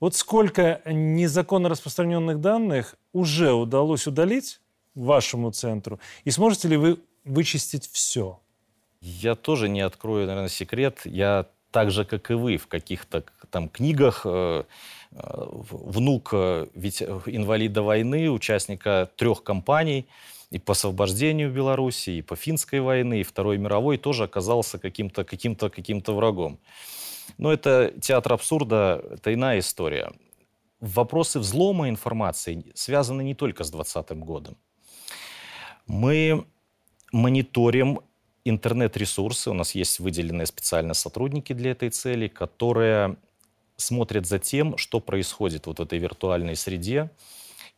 Вот 0.00 0.16
сколько 0.16 0.82
незаконно 0.84 1.68
распространенных 1.68 2.40
данных 2.40 2.96
уже 3.12 3.52
удалось 3.52 4.08
удалить 4.08 4.60
вашему 4.96 5.52
центру? 5.52 6.00
И 6.24 6.30
сможете 6.30 6.68
ли 6.68 6.76
вы 6.76 6.98
вычистить 7.24 7.88
все? 7.92 8.40
Я 9.00 9.34
тоже 9.34 9.68
не 9.68 9.80
открою, 9.80 10.26
наверное, 10.26 10.48
секрет. 10.48 11.02
Я 11.04 11.46
так 11.70 11.90
же, 11.90 12.04
как 12.04 12.30
и 12.30 12.34
вы, 12.34 12.56
в 12.56 12.66
каких-то 12.66 13.24
там 13.50 13.68
книгах 13.68 14.22
э, 14.24 14.64
э, 15.12 15.46
внук 15.70 16.30
э, 16.32 16.66
ведь 16.74 17.02
инвалида 17.02 17.82
войны, 17.82 18.30
участника 18.30 19.10
трех 19.16 19.42
кампаний, 19.42 20.06
и 20.50 20.58
по 20.58 20.72
освобождению 20.72 21.52
Беларуси, 21.52 22.10
и 22.10 22.22
по 22.22 22.36
финской 22.36 22.80
войны, 22.80 23.20
и 23.20 23.24
Второй 23.24 23.58
мировой 23.58 23.98
тоже 23.98 24.24
оказался 24.24 24.78
каким-то 24.78 25.24
каким 25.24 25.54
каким 25.56 26.02
врагом. 26.06 26.58
Но 27.38 27.52
это 27.52 27.92
театр 28.00 28.32
абсурда, 28.32 29.02
это 29.10 29.34
иная 29.34 29.58
история. 29.58 30.12
Вопросы 30.80 31.40
взлома 31.40 31.88
информации 31.88 32.72
связаны 32.74 33.22
не 33.22 33.34
только 33.34 33.64
с 33.64 33.70
2020 33.70 34.18
годом. 34.18 34.56
Мы 35.86 36.46
мониторим 37.12 38.00
интернет-ресурсы, 38.44 39.50
у 39.50 39.54
нас 39.54 39.74
есть 39.74 40.00
выделенные 40.00 40.46
специально 40.46 40.94
сотрудники 40.94 41.52
для 41.52 41.72
этой 41.72 41.90
цели, 41.90 42.28
которые 42.28 43.16
смотрят 43.76 44.26
за 44.26 44.38
тем, 44.38 44.76
что 44.78 45.00
происходит 45.00 45.66
вот 45.66 45.78
в 45.78 45.82
этой 45.82 45.98
виртуальной 45.98 46.56
среде. 46.56 47.10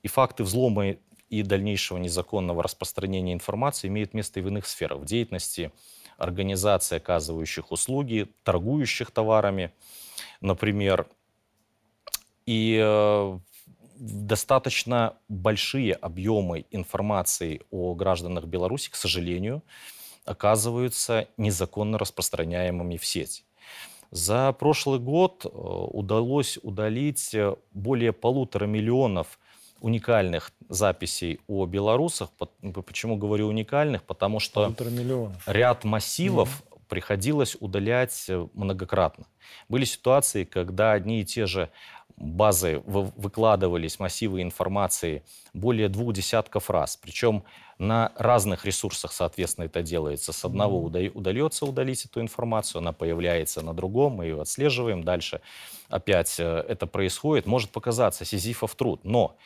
И 0.03 0.09
факты 0.09 0.45
взлома 0.45 0.97
и 1.29 1.43
дальнейшего 1.43 1.99
незаконного 1.99 2.63
распространения 2.63 3.33
информации 3.33 3.89
имеют 3.89 4.15
место 4.15 4.41
и 4.41 4.43
в 4.43 4.49
иных 4.49 4.67
сферах. 4.67 5.01
В 5.01 5.05
деятельности 5.05 5.73
организаций, 6.17 6.99
оказывающих 6.99 7.71
услуги, 7.71 8.29
торгующих 8.43 9.11
товарами, 9.11 9.73
например. 10.41 11.07
И 12.47 12.79
э, 12.81 13.39
достаточно 13.99 15.15
большие 15.29 15.95
объемы 15.95 16.65
информации 16.71 17.63
о 17.71 17.95
гражданах 17.95 18.45
Беларуси, 18.45 18.91
к 18.91 18.97
сожалению, 18.97 19.63
оказываются 20.25 21.27
незаконно 21.37 21.99
распространяемыми 21.99 22.97
в 22.97 23.05
сеть. 23.07 23.45
За 24.11 24.53
прошлый 24.53 24.99
год 24.99 25.45
э, 25.45 25.49
удалось 25.49 26.59
удалить 26.63 27.35
э, 27.35 27.55
более 27.73 28.13
полутора 28.13 28.67
миллионов 28.67 29.39
уникальных 29.81 30.51
записей 30.69 31.41
о 31.47 31.67
белорусах. 31.67 32.31
Почему 32.87 33.17
говорю 33.17 33.49
уникальных? 33.49 34.03
Потому 34.05 34.41
что 34.41 34.75
ряд 35.47 35.85
массивов 35.85 36.49
mm-hmm. 36.49 36.81
приходилось 36.89 37.57
удалять 37.61 38.27
э, 38.29 38.49
многократно. 38.55 39.27
Были 39.69 39.85
ситуации, 39.85 40.45
когда 40.45 40.93
одни 40.93 41.21
и 41.21 41.25
те 41.25 41.47
же 41.47 41.71
базы 42.19 42.83
выкладывались, 42.85 43.99
массивы 43.99 44.43
информации 44.43 45.23
более 45.53 45.89
двух 45.89 46.13
десятков 46.13 46.69
раз. 46.71 46.97
Причем 46.97 47.45
на 47.79 48.13
разных 48.17 48.65
ресурсах, 48.65 49.13
соответственно, 49.13 49.67
это 49.67 49.83
делается. 49.83 50.33
С 50.33 50.45
одного 50.45 50.83
удается 50.83 51.65
удалить 51.65 52.05
эту 52.05 52.21
информацию, 52.21 52.81
она 52.81 52.93
появляется 52.93 53.63
на 53.63 53.73
другом, 53.73 54.15
мы 54.15 54.25
ее 54.25 54.41
отслеживаем. 54.41 55.05
Дальше 55.05 55.41
опять 55.89 56.41
э, 56.41 56.65
это 56.69 56.87
происходит. 56.87 57.47
Может 57.47 57.71
показаться 57.71 58.25
сизифов 58.25 58.75
труд, 58.75 59.01
но 59.05 59.37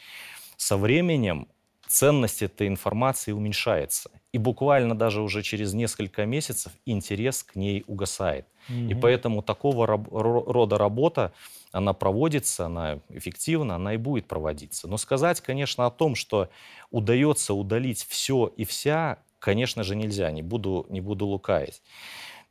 со 0.57 0.79
временем 0.79 1.49
ценность 1.87 2.41
этой 2.41 2.69
информации 2.69 3.33
уменьшается. 3.33 4.11
И 4.33 4.39
буквально 4.39 4.97
даже 4.97 5.21
уже 5.21 5.43
через 5.43 5.75
несколько 5.75 6.25
месяцев 6.25 6.73
интерес 6.87 7.43
к 7.43 7.55
ней 7.55 7.85
угасает. 7.87 8.47
Mm-hmm. 8.71 8.91
И 8.91 8.95
поэтому 8.95 9.43
такого 9.43 9.87
рода 9.87 10.79
работа 10.79 11.35
она 11.73 11.95
проводится, 11.95 12.67
она 12.67 13.01
эффективна, 13.09 13.77
она 13.77 13.95
и 13.95 13.97
будет 13.97 14.27
проводиться. 14.27 14.87
Но 14.87 14.99
сказать, 14.99 15.41
конечно, 15.41 15.87
о 15.87 15.91
том, 15.91 16.15
что 16.15 16.51
удается 16.91 17.55
удалить 17.55 18.07
все 18.09 18.53
и 18.57 18.65
вся, 18.65 19.19
конечно 19.39 19.83
же, 19.83 19.97
нельзя, 19.97 20.31
не 20.31 20.43
буду, 20.43 20.87
не 20.91 21.01
буду 21.01 21.27
лукавить. 21.27 21.83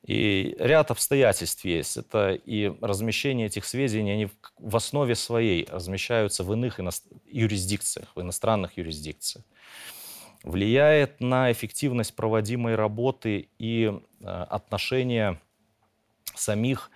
И 0.03 0.55
ряд 0.57 0.89
обстоятельств 0.89 1.63
есть. 1.63 1.95
Это 1.95 2.31
и 2.31 2.73
размещение 2.81 3.47
этих 3.47 3.65
сведений, 3.65 4.11
они 4.11 4.29
в 4.57 4.75
основе 4.75 5.13
своей 5.13 5.67
размещаются 5.69 6.43
в 6.43 6.51
иных 6.53 6.79
юрисдикциях, 7.27 8.11
в 8.15 8.21
иностранных 8.21 8.77
юрисдикциях. 8.77 9.45
Влияет 10.43 11.19
на 11.19 11.51
эффективность 11.51 12.15
проводимой 12.15 12.73
работы 12.73 13.49
и 13.59 13.93
э, 14.21 14.25
отношения 14.25 15.39
самих 16.33 16.89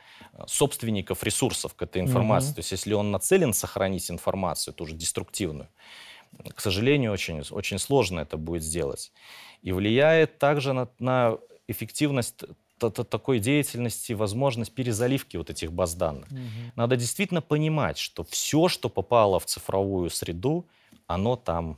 собственников 0.48 1.24
ресурсов 1.24 1.74
к 1.76 1.82
этой 1.82 2.02
информации. 2.02 2.52
Mm-hmm. 2.52 2.56
То 2.56 2.60
есть 2.60 2.72
если 2.72 2.94
он 2.94 3.12
нацелен 3.12 3.54
сохранить 3.54 4.12
информацию, 4.12 4.74
тоже 4.74 4.96
деструктивную, 4.96 5.70
к 6.56 6.60
сожалению, 6.60 7.12
очень, 7.12 7.42
очень 7.52 7.80
сложно 7.80 8.20
это 8.20 8.38
будет 8.38 8.64
сделать. 8.64 9.12
И 9.62 9.72
влияет 9.72 10.38
также 10.38 10.74
на, 10.74 10.90
на 11.00 11.38
эффективность 11.68 12.44
такой 12.78 13.40
деятельности, 13.40 14.14
возможность 14.14 14.74
перезаливки 14.74 15.38
вот 15.38 15.50
этих 15.50 15.72
баз 15.72 15.96
данных. 15.96 16.30
Угу. 16.30 16.40
Надо 16.76 16.98
действительно 16.98 17.42
понимать, 17.42 17.98
что 17.98 18.24
все, 18.26 18.68
что 18.68 18.90
попало 18.90 19.40
в 19.40 19.46
цифровую 19.46 20.10
среду, 20.10 20.66
оно 21.08 21.36
там 21.36 21.78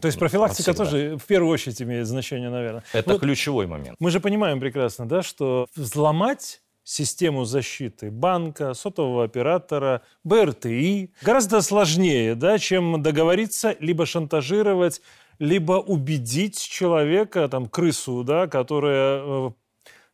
то 0.00 0.06
есть 0.06 0.18
профилактика 0.18 0.70
навсегда. 0.70 0.84
тоже 0.84 1.16
в 1.16 1.24
первую 1.26 1.52
очередь 1.52 1.80
имеет 1.80 2.06
значение, 2.06 2.50
наверное. 2.50 2.82
Это 2.92 3.12
вот 3.12 3.20
ключевой 3.20 3.66
момент. 3.66 3.96
Мы 4.00 4.10
же 4.10 4.18
понимаем 4.18 4.58
прекрасно, 4.58 5.08
да, 5.08 5.22
что 5.22 5.68
взломать 5.76 6.60
систему 6.86 7.44
защиты 7.44 8.12
банка, 8.12 8.72
сотового 8.72 9.24
оператора, 9.24 10.02
БРТИ 10.22 11.10
гораздо 11.20 11.60
сложнее, 11.60 12.36
да, 12.36 12.58
чем 12.58 13.02
договориться, 13.02 13.76
либо 13.80 14.06
шантажировать, 14.06 15.02
либо 15.40 15.72
убедить 15.72 16.60
человека, 16.60 17.48
там, 17.48 17.66
крысу, 17.66 18.22
да, 18.22 18.46
которая 18.46 19.20
э, 19.20 19.50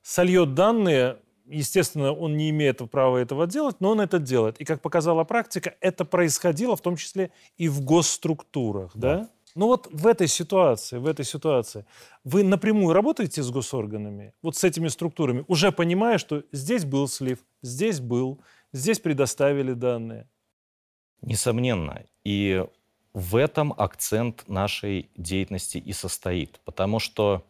сольет 0.00 0.54
данные, 0.54 1.18
естественно, 1.44 2.10
он 2.10 2.38
не 2.38 2.48
имеет 2.48 2.78
права 2.90 3.18
этого 3.18 3.46
делать, 3.46 3.76
но 3.80 3.90
он 3.90 4.00
это 4.00 4.18
делает. 4.18 4.58
И, 4.58 4.64
как 4.64 4.80
показала 4.80 5.24
практика, 5.24 5.74
это 5.80 6.06
происходило 6.06 6.74
в 6.74 6.80
том 6.80 6.96
числе 6.96 7.32
и 7.58 7.68
в 7.68 7.82
госструктурах, 7.82 8.92
да? 8.94 9.16
да? 9.18 9.30
Ну 9.54 9.66
вот 9.66 9.88
в 9.92 10.06
этой 10.06 10.28
ситуации, 10.28 10.98
в 10.98 11.06
этой 11.06 11.24
ситуации, 11.24 11.84
вы 12.24 12.42
напрямую 12.42 12.94
работаете 12.94 13.42
с 13.42 13.50
госорганами, 13.50 14.32
вот 14.42 14.56
с 14.56 14.64
этими 14.64 14.88
структурами, 14.88 15.44
уже 15.48 15.72
понимая, 15.72 16.18
что 16.18 16.42
здесь 16.52 16.84
был 16.84 17.06
слив, 17.06 17.38
здесь 17.60 18.00
был, 18.00 18.40
здесь 18.72 18.98
предоставили 18.98 19.74
данные? 19.74 20.28
Несомненно. 21.20 22.04
И 22.24 22.64
в 23.12 23.36
этом 23.36 23.74
акцент 23.76 24.48
нашей 24.48 25.10
деятельности 25.16 25.78
и 25.78 25.92
состоит. 25.92 26.60
Потому 26.64 26.98
что 26.98 27.44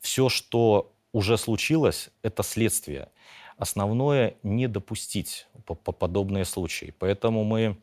все, 0.00 0.28
что 0.28 0.92
уже 1.12 1.36
случилось, 1.36 2.10
это 2.22 2.42
следствие. 2.42 3.10
Основное 3.58 4.36
не 4.42 4.66
допустить 4.68 5.46
подобные 5.66 6.44
случаи. 6.44 6.94
Поэтому 6.98 7.44
мы 7.44 7.76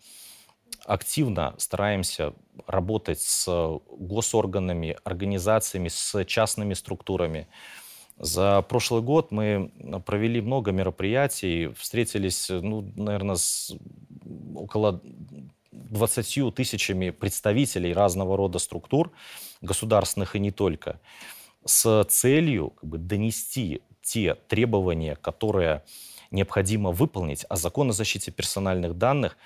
активно 0.86 1.56
стараемся 1.58 2.34
работать 2.68 3.22
с 3.22 3.80
госорганами, 3.90 4.98
организациями, 5.04 5.88
с 5.88 6.26
частными 6.26 6.74
структурами. 6.74 7.48
За 8.18 8.62
прошлый 8.64 9.02
год 9.02 9.32
мы 9.32 9.72
провели 10.06 10.42
много 10.42 10.72
мероприятий, 10.72 11.74
встретились, 11.78 12.50
ну, 12.50 12.82
наверное, 12.96 13.36
с 13.36 13.74
около 14.56 15.02
20 15.72 16.54
тысячами 16.54 17.12
представителей 17.12 17.94
разного 17.94 18.36
рода 18.36 18.60
структур, 18.60 19.12
государственных 19.62 20.36
и 20.36 20.40
не 20.40 20.52
только 20.52 21.00
с 21.66 22.04
целью 22.06 22.72
как 22.72 22.90
бы, 22.90 22.98
донести 22.98 23.82
те 24.02 24.36
требования, 24.36 25.16
которые 25.16 25.84
необходимо 26.32 26.92
выполнить, 26.92 27.46
а 27.50 27.56
закон 27.56 27.90
о 27.90 27.94
защите 27.94 28.32
персональных 28.32 28.98
данных 28.98 29.38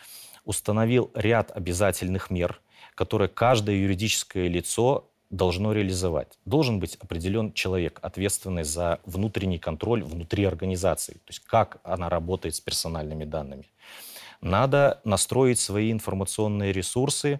установил 0.45 1.12
ряд 1.13 1.51
обязательных 1.51 2.29
мер, 2.29 2.62
которые 2.95 3.27
каждое 3.27 3.75
юридическое 3.75 4.47
лицо 4.47 5.10
должно 5.29 5.73
реализовать. 5.73 6.38
Должен 6.45 6.79
быть 6.79 6.95
определен 6.95 7.53
человек, 7.53 7.99
ответственный 8.01 8.63
за 8.63 8.99
внутренний 9.06 9.58
контроль 9.58 10.03
внутри 10.03 10.45
организации, 10.45 11.13
то 11.13 11.29
есть 11.29 11.39
как 11.39 11.79
она 11.84 12.08
работает 12.08 12.56
с 12.56 12.62
персональными 12.62 13.25
данными. 13.25 13.67
Надо 14.41 15.01
настроить 15.06 15.60
свои 15.60 15.91
информационные 15.91 16.71
ресурсы, 16.71 17.39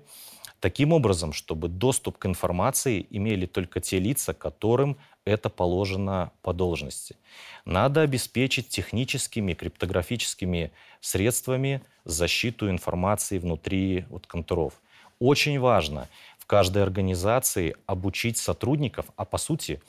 таким 0.60 0.94
образом, 0.94 1.34
чтобы 1.34 1.68
доступ 1.68 2.18
к 2.18 2.26
информации 2.26 3.06
имели 3.10 3.46
только 3.46 3.82
те 3.82 4.00
лица, 4.00 4.34
которым 4.34 4.98
это 5.26 5.50
положено 5.50 6.32
по 6.42 6.54
должности. 6.54 7.18
Надо 7.66 8.02
обеспечить 8.02 8.70
техническими, 8.70 9.54
криптографическими 9.54 10.72
средствами 11.02 11.82
защиту 12.06 12.70
информации 12.70 13.38
внутри 13.38 14.06
вот, 14.10 14.28
контуров. 14.28 14.74
Очень 15.20 15.60
важно 15.60 16.08
в 16.38 16.46
каждой 16.46 16.84
организации 16.84 17.76
обучить 17.86 18.38
сотрудников, 18.38 19.06
а 19.16 19.26
по 19.26 19.38
сути 19.38 19.82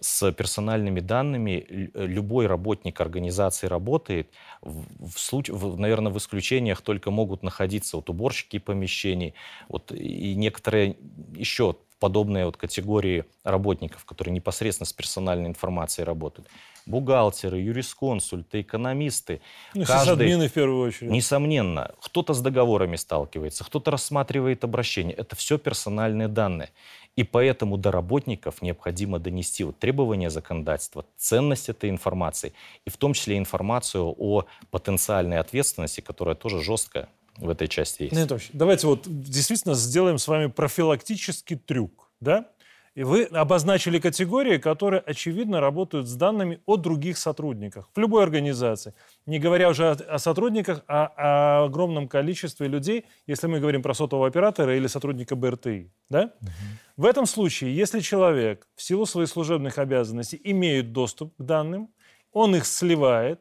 с 0.00 0.32
персональными 0.32 0.98
данными 0.98 1.90
любой 1.94 2.46
работник 2.46 3.00
организации 3.00 3.68
работает. 3.68 4.28
В, 4.60 5.16
случ... 5.16 5.48
в, 5.48 5.78
наверное, 5.78 6.10
в 6.10 6.18
исключениях 6.18 6.82
только 6.82 7.12
могут 7.12 7.44
находиться 7.44 7.96
вот 7.96 8.10
уборщики 8.10 8.58
помещений 8.58 9.34
вот, 9.68 9.92
и 9.92 10.34
некоторые 10.34 10.96
еще 11.36 11.76
подобные 12.02 12.46
вот 12.46 12.56
категории 12.56 13.24
работников, 13.44 14.04
которые 14.04 14.34
непосредственно 14.34 14.86
с 14.86 14.92
персональной 14.92 15.48
информацией 15.48 16.04
работают. 16.04 16.48
Бухгалтеры, 16.84 17.58
юрисконсульты, 17.58 18.62
экономисты. 18.62 19.40
Ну, 19.72 19.84
каждый, 19.84 20.26
админы 20.26 20.48
в 20.48 20.52
первую 20.52 20.88
очередь. 20.88 21.12
Несомненно. 21.12 21.92
Кто-то 22.00 22.34
с 22.34 22.40
договорами 22.40 22.96
сталкивается, 22.96 23.62
кто-то 23.62 23.92
рассматривает 23.92 24.64
обращения. 24.64 25.12
Это 25.12 25.36
все 25.36 25.58
персональные 25.58 26.26
данные. 26.26 26.70
И 27.14 27.22
поэтому 27.22 27.76
до 27.76 27.92
работников 27.92 28.62
необходимо 28.62 29.20
донести 29.20 29.62
вот 29.62 29.78
требования 29.78 30.28
законодательства, 30.28 31.04
ценность 31.16 31.68
этой 31.68 31.88
информации, 31.88 32.52
и 32.84 32.90
в 32.90 32.96
том 32.96 33.12
числе 33.12 33.38
информацию 33.38 34.12
о 34.18 34.46
потенциальной 34.72 35.38
ответственности, 35.38 36.00
которая 36.00 36.34
тоже 36.34 36.64
жесткая 36.64 37.08
в 37.38 37.48
этой 37.48 37.68
части 37.68 38.04
есть. 38.04 38.14
Нет, 38.14 38.32
давайте 38.52 38.86
вот 38.86 39.02
действительно 39.06 39.74
сделаем 39.74 40.18
с 40.18 40.28
вами 40.28 40.46
профилактический 40.46 41.56
трюк, 41.56 42.10
да? 42.20 42.46
И 42.94 43.04
вы 43.04 43.24
обозначили 43.24 43.98
категории, 43.98 44.58
которые, 44.58 45.00
очевидно, 45.00 45.60
работают 45.60 46.06
с 46.06 46.14
данными 46.14 46.60
о 46.66 46.76
других 46.76 47.16
сотрудниках 47.16 47.88
в 47.94 47.98
любой 47.98 48.22
организации. 48.22 48.92
Не 49.24 49.38
говоря 49.38 49.70
уже 49.70 49.92
о, 49.92 49.92
о 49.92 50.18
сотрудниках, 50.18 50.84
а 50.88 51.06
о 51.16 51.64
огромном 51.64 52.06
количестве 52.06 52.68
людей, 52.68 53.06
если 53.26 53.46
мы 53.46 53.60
говорим 53.60 53.82
про 53.82 53.94
сотового 53.94 54.28
оператора 54.28 54.76
или 54.76 54.88
сотрудника 54.88 55.36
БРТИ. 55.36 55.90
Да? 56.10 56.34
Угу. 56.42 56.50
В 56.98 57.06
этом 57.06 57.24
случае, 57.24 57.74
если 57.74 58.00
человек 58.00 58.68
в 58.76 58.82
силу 58.82 59.06
своих 59.06 59.30
служебных 59.30 59.78
обязанностей 59.78 60.38
имеет 60.44 60.92
доступ 60.92 61.34
к 61.36 61.42
данным, 61.42 61.88
он 62.30 62.54
их 62.56 62.66
сливает, 62.66 63.40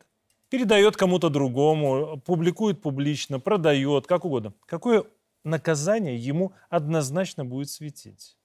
передает 0.51 0.97
кому-то 0.97 1.29
другому, 1.29 2.21
публикует 2.25 2.81
публично, 2.81 3.39
продает, 3.39 4.05
как 4.05 4.25
угодно. 4.25 4.53
Какое 4.67 5.05
наказание 5.43 6.17
ему 6.17 6.51
однозначно 6.69 7.45
будет 7.45 7.69
светить? 7.69 8.35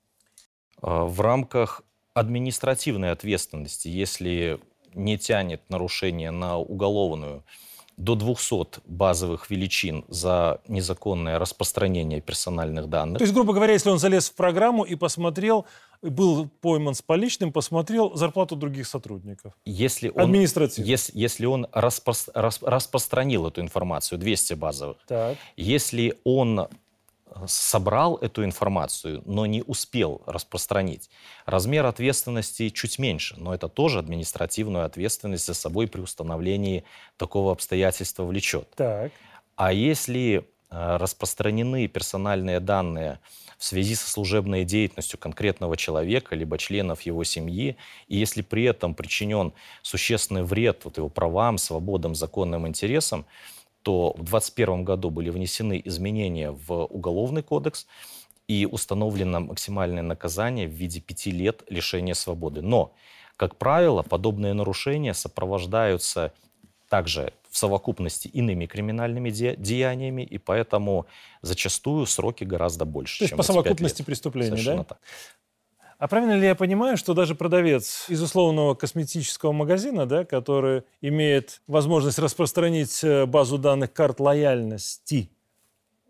А, 0.81 1.05
в 1.05 1.21
рамках 1.21 1.83
административной 2.15 3.11
ответственности, 3.11 3.89
если 3.89 4.61
не 4.95 5.19
тянет 5.19 5.69
нарушение 5.69 6.31
на 6.31 6.57
уголовную 6.59 7.45
до 7.97 8.15
200 8.15 8.83
базовых 8.87 9.51
величин 9.51 10.05
за 10.09 10.61
незаконное 10.69 11.39
распространение 11.39 12.21
персональных 12.21 12.89
данных. 12.89 13.19
То 13.19 13.25
есть, 13.25 13.35
грубо 13.35 13.53
говоря, 13.53 13.73
если 13.73 13.91
он 13.91 13.99
залез 13.99 14.31
в 14.31 14.35
программу 14.35 14.85
и 14.85 14.95
посмотрел, 14.95 15.67
был 16.03 16.49
пойман 16.49 16.95
с 16.95 17.03
поличным, 17.03 17.53
посмотрел 17.53 18.15
зарплату 18.15 18.57
других 18.57 18.87
сотрудников. 18.87 19.53
Если 19.65 20.09
он, 20.09 20.23
Административно. 20.23 20.89
Если, 20.89 21.19
если 21.19 21.47
он 21.47 21.67
распро, 21.73 22.15
рас, 22.35 22.59
распространил 22.63 23.47
эту 23.47 23.61
информацию, 23.61 24.19
200 24.19 24.55
базовых. 24.55 24.99
Так. 25.07 25.37
Если 25.57 26.19
он 26.25 26.69
собрал 27.47 28.17
эту 28.17 28.45
информацию, 28.45 29.23
но 29.27 29.47
не 29.47 29.63
успел 29.63 30.23
распространить. 30.27 31.11
Размер 31.45 31.85
ответственности 31.87 32.71
чуть 32.71 32.99
меньше, 32.99 33.35
но 33.39 33.55
это 33.55 33.69
тоже 33.69 33.99
административную 33.99 34.87
ответственность 34.87 35.47
за 35.47 35.55
собой 35.55 35.87
при 35.89 36.01
установлении 36.01 36.85
такого 37.17 37.53
обстоятельства 37.53 38.25
влечет. 38.25 38.71
Так. 38.77 39.13
А 39.57 39.73
если 39.73 40.39
э, 40.39 40.43
распространены 40.71 41.87
персональные 41.89 42.61
данные 42.61 43.21
в 43.59 43.65
связи 43.65 43.95
со 43.95 44.11
служебной 44.11 44.65
деятельностью 44.65 45.19
конкретного 45.19 45.77
человека, 45.77 46.35
либо 46.35 46.59
членов 46.59 47.03
его 47.03 47.25
семьи, 47.25 47.77
и 48.09 48.17
если 48.17 48.43
при 48.43 48.65
этом 48.65 48.95
причинен 48.95 49.53
существенный 49.83 50.43
вред 50.43 50.85
вот 50.85 50.99
его 50.99 51.09
правам, 51.09 51.57
свободам, 51.59 52.15
законным 52.15 52.67
интересам, 52.67 53.27
то 53.83 54.11
в 54.13 54.25
2021 54.25 54.85
году 54.85 55.11
были 55.11 55.31
внесены 55.31 55.81
изменения 55.85 56.51
в 56.51 56.73
Уголовный 56.87 57.43
кодекс 57.43 57.87
и 58.49 58.67
установлено 58.67 59.41
максимальное 59.41 60.03
наказание 60.03 60.67
в 60.67 60.73
виде 60.73 61.01
пяти 61.01 61.31
лет 61.31 61.63
лишения 61.69 62.15
свободы. 62.15 62.63
Но 62.63 62.93
Как 63.37 63.57
правило, 63.57 64.03
подобные 64.03 64.55
нарушения 64.55 65.15
сопровождаются 65.15 66.33
также 66.89 67.33
в 67.57 67.59
совокупности 67.59 68.29
иными 68.29 68.67
криминальными 68.67 69.31
де- 69.31 69.57
деяниями, 69.57 70.21
и 70.21 70.37
поэтому 70.37 71.07
зачастую 71.41 72.05
сроки 72.05 72.45
гораздо 72.45 72.85
больше. 72.85 73.21
То 73.21 73.25
есть 73.25 73.37
по 73.37 73.43
совокупности 73.43 74.03
преступлений, 74.03 74.51
Совершенно 74.51 74.83
да? 74.83 74.85
Так. 74.85 74.99
А 75.99 76.07
правильно 76.07 76.35
ли 76.35 76.45
я 76.47 76.55
понимаю, 76.55 76.99
что 76.99 77.15
даже 77.15 77.35
продавец 77.35 78.11
из 78.11 78.21
условного 78.21 78.75
косметического 78.75 79.53
магазина, 79.53 80.05
да, 80.05 80.27
который 80.27 80.83
имеет 81.01 81.63
возможность 81.67 82.19
распространить 82.19 83.03
э, 83.03 83.25
базу 83.25 83.57
данных 83.57 83.95
карт 83.95 84.21
лояльности, 84.21 85.31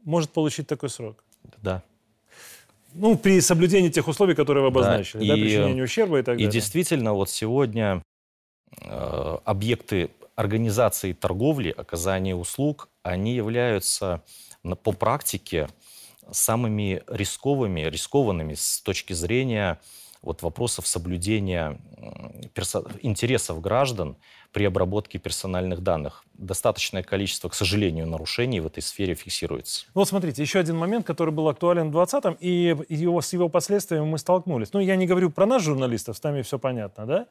может 0.03 0.31
получить 0.31 0.67
такой 0.67 0.89
срок? 0.89 1.23
Да. 1.63 1.85
Ну, 2.93 3.17
при 3.17 3.41
соблюдении 3.41 3.91
тех 3.91 4.09
условий, 4.09 4.35
которые 4.35 4.63
вы 4.63 4.69
обозначили, 4.69 5.21
да, 5.21 5.37
да 5.37 5.41
причинение 5.41 5.85
ущерба 5.85 6.19
и 6.19 6.23
так 6.23 6.35
и 6.35 6.39
далее. 6.39 6.49
И 6.49 6.53
действительно, 6.53 7.13
вот 7.13 7.31
сегодня 7.31 8.03
э, 8.81 9.37
объекты 9.45 10.11
организации 10.37 11.13
торговли, 11.13 11.75
оказания 11.77 12.37
услуг, 12.37 12.89
они 13.03 13.35
являются 13.35 14.23
по 14.83 14.93
практике 14.93 15.69
самыми 16.31 17.03
рисковыми, 17.09 17.81
рискованными 17.81 18.55
с 18.55 18.81
точки 18.83 19.13
зрения 19.13 19.81
вот 20.23 20.43
вопросов 20.43 20.87
соблюдения 20.87 21.79
интересов 23.03 23.61
граждан 23.61 24.17
при 24.53 24.65
обработке 24.65 25.19
персональных 25.19 25.83
данных. 25.83 26.25
Достаточное 26.35 27.03
количество, 27.03 27.49
к 27.49 27.55
сожалению, 27.55 28.07
нарушений 28.07 28.59
в 28.61 28.67
этой 28.67 28.83
сфере 28.83 29.15
фиксируется. 29.15 29.87
Вот 29.95 30.09
смотрите, 30.09 30.43
еще 30.43 30.59
один 30.59 30.77
момент, 30.77 31.07
который 31.07 31.33
был 31.33 31.49
актуален 31.49 31.91
в 31.91 31.97
2020-м, 31.97 32.37
и 32.41 32.75
его, 32.89 33.21
с 33.21 33.33
его 33.33 33.49
последствиями 33.49 34.07
мы 34.07 34.19
столкнулись. 34.19 34.73
Ну, 34.73 34.81
я 34.81 34.97
не 34.97 35.07
говорю 35.07 35.31
про 35.31 35.47
нас, 35.47 35.63
журналистов, 35.63 36.17
с 36.17 36.23
нами 36.23 36.43
все 36.43 36.59
понятно, 36.59 37.07
да? 37.07 37.27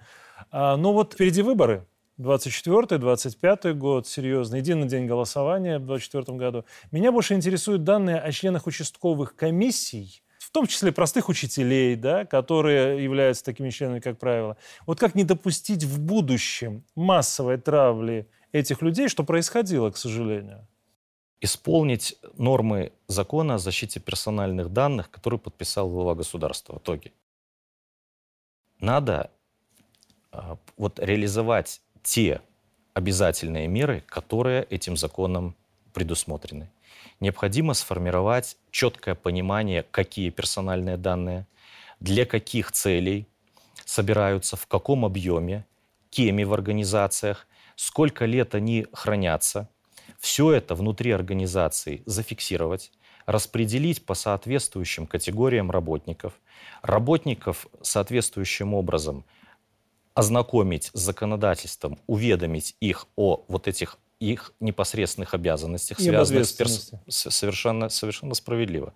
А, 0.51 0.77
но 0.77 0.93
вот 0.93 1.13
впереди 1.13 1.41
выборы, 1.41 1.85
24 2.17 2.97
25 2.97 3.77
год, 3.77 4.07
серьезно, 4.07 4.55
единый 4.55 4.87
день 4.87 5.05
голосования 5.05 5.79
в 5.79 5.85
24 5.85 6.37
году. 6.37 6.65
Меня 6.91 7.11
больше 7.11 7.33
интересуют 7.33 7.83
данные 7.83 8.19
о 8.19 8.31
членах 8.31 8.67
участковых 8.67 9.35
комиссий, 9.35 10.23
в 10.39 10.49
том 10.51 10.65
числе 10.65 10.93
простых 10.93 11.27
учителей, 11.27 11.97
да, 11.97 12.23
которые 12.23 13.03
являются 13.03 13.43
такими 13.43 13.69
членами, 13.69 13.99
как 13.99 14.17
правило. 14.17 14.55
Вот 14.85 14.97
как 14.97 15.15
не 15.15 15.25
допустить 15.25 15.83
в 15.83 15.99
будущем 15.99 16.85
массовой 16.95 17.57
травли 17.57 18.29
этих 18.53 18.81
людей, 18.81 19.09
что 19.09 19.25
происходило, 19.25 19.91
к 19.91 19.97
сожалению? 19.97 20.65
Исполнить 21.41 22.17
нормы 22.37 22.93
закона 23.07 23.55
о 23.55 23.57
защите 23.57 23.99
персональных 23.99 24.69
данных, 24.71 25.11
который 25.11 25.37
подписал 25.37 25.89
глава 25.89 26.15
государства 26.15 26.75
в 26.75 26.77
итоге. 26.77 27.11
Надо 28.79 29.31
а, 30.31 30.57
вот 30.77 30.99
реализовать 30.99 31.81
те 32.05 32.41
обязательные 32.93 33.67
меры, 33.67 34.03
которые 34.07 34.63
этим 34.69 34.95
законом 34.95 35.55
предусмотрены. 35.91 36.69
Необходимо 37.19 37.73
сформировать 37.73 38.57
четкое 38.71 39.15
понимание, 39.15 39.83
какие 39.89 40.29
персональные 40.29 40.97
данные, 40.97 41.47
для 41.99 42.25
каких 42.25 42.71
целей 42.71 43.27
собираются, 43.85 44.55
в 44.55 44.67
каком 44.67 45.03
объеме, 45.03 45.65
кеми 46.09 46.43
в 46.43 46.53
организациях, 46.53 47.47
сколько 47.75 48.25
лет 48.25 48.53
они 48.53 48.85
хранятся. 48.93 49.67
Все 50.19 50.51
это 50.51 50.75
внутри 50.75 51.11
организации 51.11 52.03
зафиксировать, 52.05 52.91
распределить 53.25 54.05
по 54.05 54.13
соответствующим 54.13 55.07
категориям 55.07 55.71
работников, 55.71 56.33
работников 56.83 57.67
соответствующим 57.81 58.73
образом 58.75 59.25
ознакомить 60.15 60.89
с 60.93 60.99
законодательством, 60.99 61.99
уведомить 62.07 62.75
их 62.79 63.05
о 63.15 63.45
вот 63.47 63.67
этих 63.67 63.99
их 64.19 64.53
непосредственных 64.61 65.33
обязанностях, 65.33 65.99
и 65.99 66.03
связанных 66.03 66.45
с, 66.45 66.53
перс... 66.53 66.91
совершенно, 67.07 67.89
совершенно 67.89 68.33
справедливо. 68.33 68.93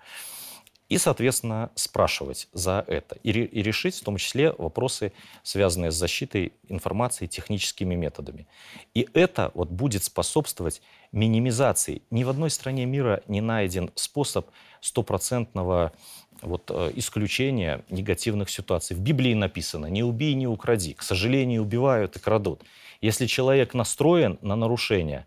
И, 0.88 0.98
соответственно, 0.98 1.70
спрашивать 1.76 2.48
за 2.52 2.84
это. 2.88 3.16
И, 3.22 3.30
и 3.30 3.62
решить 3.62 3.96
в 3.96 4.04
том 4.04 4.18
числе 4.18 4.54
вопросы, 4.54 5.14
связанные 5.44 5.92
с 5.92 5.96
защитой 5.96 6.54
информации 6.68 7.28
техническими 7.28 7.94
методами. 7.94 8.48
И 8.96 9.08
это 9.14 9.52
вот 9.54 9.70
будет 9.70 10.04
способствовать 10.04 10.82
минимизации. 11.12 12.02
Ни 12.10 12.24
в 12.24 12.30
одной 12.30 12.50
стране 12.50 12.86
мира 12.86 13.22
не 13.28 13.42
найден 13.42 13.92
способ 13.94 14.48
стопроцентного 14.82 15.92
вот, 16.42 16.70
э, 16.70 16.92
исключения 16.96 17.84
негативных 17.90 18.50
ситуаций. 18.50 18.96
В 18.96 19.00
Библии 19.00 19.34
написано 19.34 19.88
«не 19.88 20.04
убей, 20.04 20.34
не 20.34 20.48
укради». 20.48 20.94
К 20.94 21.04
сожалению, 21.04 21.64
убивают 21.64 22.16
и 22.16 22.20
крадут. 22.20 22.62
Если 23.02 23.28
человек 23.28 23.74
настроен 23.74 24.38
на 24.42 24.56
нарушение, 24.56 25.26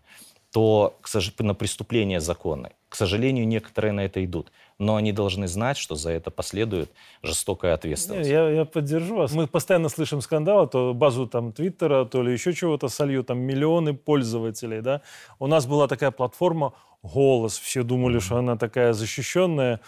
то 0.51 0.95
на 1.39 1.55
преступление 1.55 2.19
закона, 2.19 2.69
к 2.93 2.95
сожалению, 2.95 3.47
некоторые 3.47 3.91
на 3.91 4.01
это 4.01 4.23
идут. 4.23 4.51
Но 4.77 4.95
они 4.97 5.11
должны 5.11 5.47
знать, 5.47 5.77
что 5.77 5.95
за 5.95 6.11
это 6.11 6.29
последует 6.29 6.91
жестокая 7.23 7.73
ответственность. 7.73 8.29
Я, 8.29 8.47
я 8.49 8.65
поддержу 8.65 9.15
вас. 9.15 9.33
Мы 9.33 9.47
постоянно 9.47 9.89
слышим 9.89 10.21
скандалы, 10.21 10.67
то 10.67 10.93
базу 10.93 11.25
там 11.25 11.53
Твиттера, 11.53 12.05
то 12.05 12.21
ли 12.21 12.31
еще 12.31 12.53
чего-то 12.53 12.89
сольют, 12.89 13.25
там 13.27 13.39
миллионы 13.39 13.95
пользователей. 13.95 14.81
Да? 14.81 15.01
У 15.39 15.47
нас 15.47 15.65
была 15.65 15.87
такая 15.87 16.11
платформа 16.11 16.73
«Голос». 17.01 17.57
Все 17.57 17.81
думали, 17.81 18.17
mm-hmm. 18.17 18.25
что 18.25 18.37
она 18.37 18.57
такая 18.57 18.93
защищенная 18.93 19.79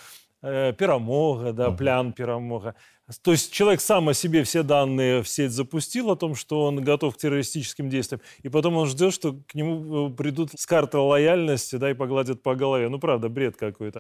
э, 0.46 0.74
перемога, 0.74 1.52
да, 1.52 1.72
плян 1.72 2.14
перемога. 2.14 2.76
То 3.22 3.32
есть 3.32 3.52
человек 3.52 3.82
сам 3.82 4.10
о 4.10 4.14
себе 4.14 4.44
все 4.44 4.64
данные 4.64 5.22
в 5.22 5.28
сеть 5.28 5.52
запустил 5.52 6.12
о 6.12 6.16
том, 6.16 6.36
что 6.36 6.64
он 6.66 6.84
готов 6.84 7.16
к 7.16 7.18
террористическим 7.18 7.90
действиям, 7.90 8.22
и 8.42 8.50
потом 8.50 8.78
он 8.78 8.88
ждет, 8.88 9.14
что 9.14 9.34
к 9.48 9.54
нему 9.56 10.10
э, 10.10 10.16
придут 10.16 10.52
с 10.56 10.66
карты 10.66 10.98
лояльности, 10.98 11.76
да, 11.76 11.92
и 11.92 11.94
погладят 11.94 12.42
по 12.42 12.56
голове. 12.56 12.90
Ну, 12.90 13.00
правда, 13.00 13.30
бред 13.30 13.58
какой-то. 13.58 14.00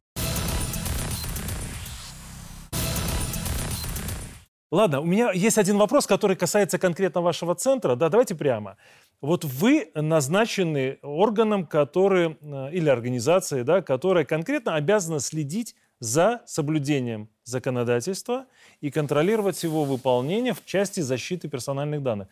Ладно, 4.71 4.99
у 4.99 5.05
меня 5.05 5.31
есть 5.31 5.57
один 5.57 5.77
вопрос, 5.77 6.05
который 6.05 6.35
касается 6.35 6.77
конкретно 6.77 7.21
вашего 7.21 7.55
центра. 7.55 7.95
Да, 7.95 8.09
давайте 8.09 8.35
прямо. 8.35 8.75
Вот 9.21 9.45
вы 9.45 9.89
назначены 9.95 10.97
органом, 11.01 11.65
который, 11.65 12.37
э, 12.41 12.73
или 12.73 12.89
организацией, 12.89 13.63
да, 13.63 13.81
которая 13.81 14.25
конкретно 14.25 14.75
обязана 14.75 15.19
следить 15.19 15.75
за 15.99 16.41
соблюдением 16.45 17.29
законодательства 17.43 18.45
и 18.81 18.91
контролировать 18.91 19.61
его 19.63 19.83
выполнение 19.83 20.53
в 20.53 20.65
части 20.65 20.99
защиты 20.99 21.47
персональных 21.47 22.03
данных. 22.03 22.27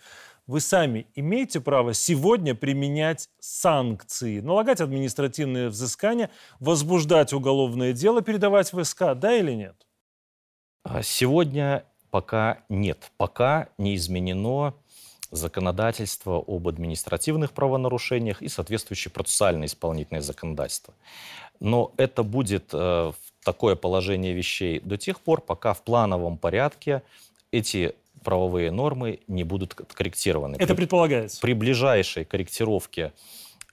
Вы 0.45 0.59
сами 0.59 1.07
имеете 1.15 1.61
право 1.61 1.93
сегодня 1.93 2.53
применять 2.53 3.29
санкции, 3.39 4.41
налагать 4.41 4.81
административные 4.81 5.69
взыскания, 5.69 6.29
возбуждать 6.59 7.31
уголовное 7.31 7.93
дело, 7.93 8.21
передавать 8.21 8.73
в 8.73 8.83
СК, 8.83 9.13
да 9.15 9.33
или 9.37 9.53
нет? 9.53 9.87
А 10.83 11.01
сегодня 11.01 11.85
пока 12.11 12.63
нет. 12.67 13.11
Пока 13.17 13.69
не 13.77 13.95
изменено 13.95 14.75
законодательство 15.31 16.43
об 16.45 16.67
административных 16.67 17.53
правонарушениях 17.53 18.41
и 18.41 18.49
соответствующее 18.49 19.11
процессуальное 19.11 19.67
исполнительное 19.67 20.21
законодательство. 20.21 20.93
Но 21.59 21.93
это 21.97 22.23
будет 22.23 22.69
э, 22.73 23.11
такое 23.43 23.75
положение 23.75 24.33
вещей 24.33 24.79
до 24.79 24.97
тех 24.97 25.19
пор, 25.19 25.41
пока 25.41 25.73
в 25.73 25.83
плановом 25.83 26.37
порядке 26.37 27.03
эти 27.51 27.95
правовые 28.23 28.71
нормы 28.71 29.19
не 29.27 29.43
будут 29.43 29.73
корректированы. 29.73 30.55
Это 30.59 30.75
предполагается. 30.75 31.41
При 31.41 31.53
ближайшей 31.53 32.25
корректировке 32.25 33.13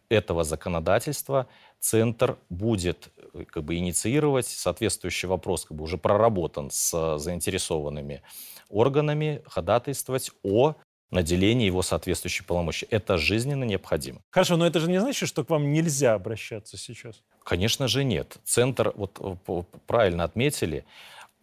этого 0.09 0.45
законодательства 0.45 1.47
Центр 1.79 2.37
будет 2.51 3.09
э, 3.33 3.45
как 3.45 3.65
бы, 3.65 3.77
инициировать 3.77 4.47
соответствующий 4.47 5.29
вопрос, 5.29 5.65
как 5.65 5.77
бы 5.77 5.85
уже 5.85 5.97
проработан 5.97 6.71
с 6.71 7.19
заинтересованными 7.19 8.23
органами, 8.69 9.43
ходатайствовать 9.47 10.31
о 10.43 10.75
наделении 11.11 11.67
его 11.67 11.83
соответствующей 11.83 12.45
полномочий. 12.45 12.87
Это 12.91 13.19
жизненно 13.19 13.65
необходимо. 13.65 14.21
Хорошо, 14.31 14.57
но 14.57 14.67
это 14.67 14.81
же 14.81 14.89
не 14.89 15.01
значит, 15.01 15.29
что 15.29 15.45
к 15.45 15.51
вам 15.51 15.73
нельзя 15.73 16.15
обращаться 16.15 16.77
сейчас. 16.77 17.23
Конечно 17.45 17.89
же 17.89 18.05
нет. 18.05 18.37
Центр, 18.45 18.93
вот 18.95 19.19
э, 19.21 19.63
правильно 19.87 20.25
отметили, 20.25 20.85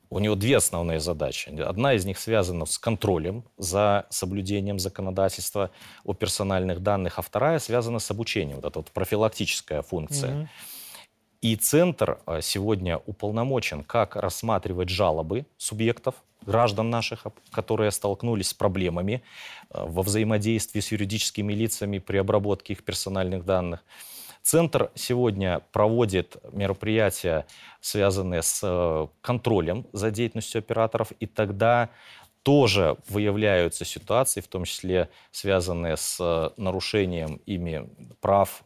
у 0.09 0.19
него 0.19 0.35
две 0.35 0.57
основные 0.57 0.99
задачи. 0.99 1.49
Одна 1.59 1.93
из 1.93 2.05
них 2.05 2.17
связана 2.17 2.65
с 2.65 2.77
контролем 2.77 3.43
за 3.57 4.05
соблюдением 4.09 4.79
законодательства 4.79 5.71
о 6.05 6.13
персональных 6.13 6.81
данных, 6.81 7.19
а 7.19 7.21
вторая 7.21 7.59
связана 7.59 7.99
с 7.99 8.09
обучением. 8.09 8.57
Вот 8.57 8.65
эта 8.65 8.79
вот 8.79 8.91
профилактическая 8.91 9.81
функция. 9.81 10.31
Mm-hmm. 10.31 10.47
И 11.41 11.55
Центр 11.55 12.19
э, 12.25 12.39
сегодня 12.41 12.97
уполномочен 13.05 13.83
как 13.83 14.15
рассматривать 14.15 14.89
жалобы 14.89 15.45
субъектов, 15.57 16.15
граждан 16.45 16.89
наших, 16.89 17.27
которые 17.51 17.91
столкнулись 17.91 18.49
с 18.49 18.53
проблемами 18.53 19.21
э, 19.69 19.83
во 19.85 20.01
взаимодействии 20.01 20.79
с 20.79 20.91
юридическими 20.91 21.53
лицами 21.53 21.99
при 21.99 22.17
обработке 22.17 22.73
их 22.73 22.83
персональных 22.83 23.45
данных, 23.45 23.83
Центр 24.47 24.91
сегодня 24.95 25.61
проводит 25.73 26.37
мероприятия, 26.53 27.45
связанные 27.81 28.41
с 28.41 28.61
э, 28.63 29.07
контролем 29.19 29.85
за 29.91 30.09
деятельностью 30.09 30.59
операторов, 30.59 31.11
и 31.19 31.25
тогда 31.25 31.89
тоже 32.47 32.95
выявляются 33.09 33.83
ситуации, 33.83 34.39
в 34.39 34.47
том 34.47 34.63
числе 34.63 35.09
связанные 35.31 35.97
с 35.97 36.17
э, 36.21 36.49
нарушением 36.55 37.41
ими 37.45 37.89
прав 38.21 38.63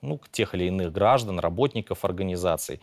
ну, 0.00 0.20
тех 0.32 0.56
или 0.56 0.64
иных 0.64 0.90
граждан, 0.90 1.38
работников 1.38 2.04
организаций. 2.04 2.80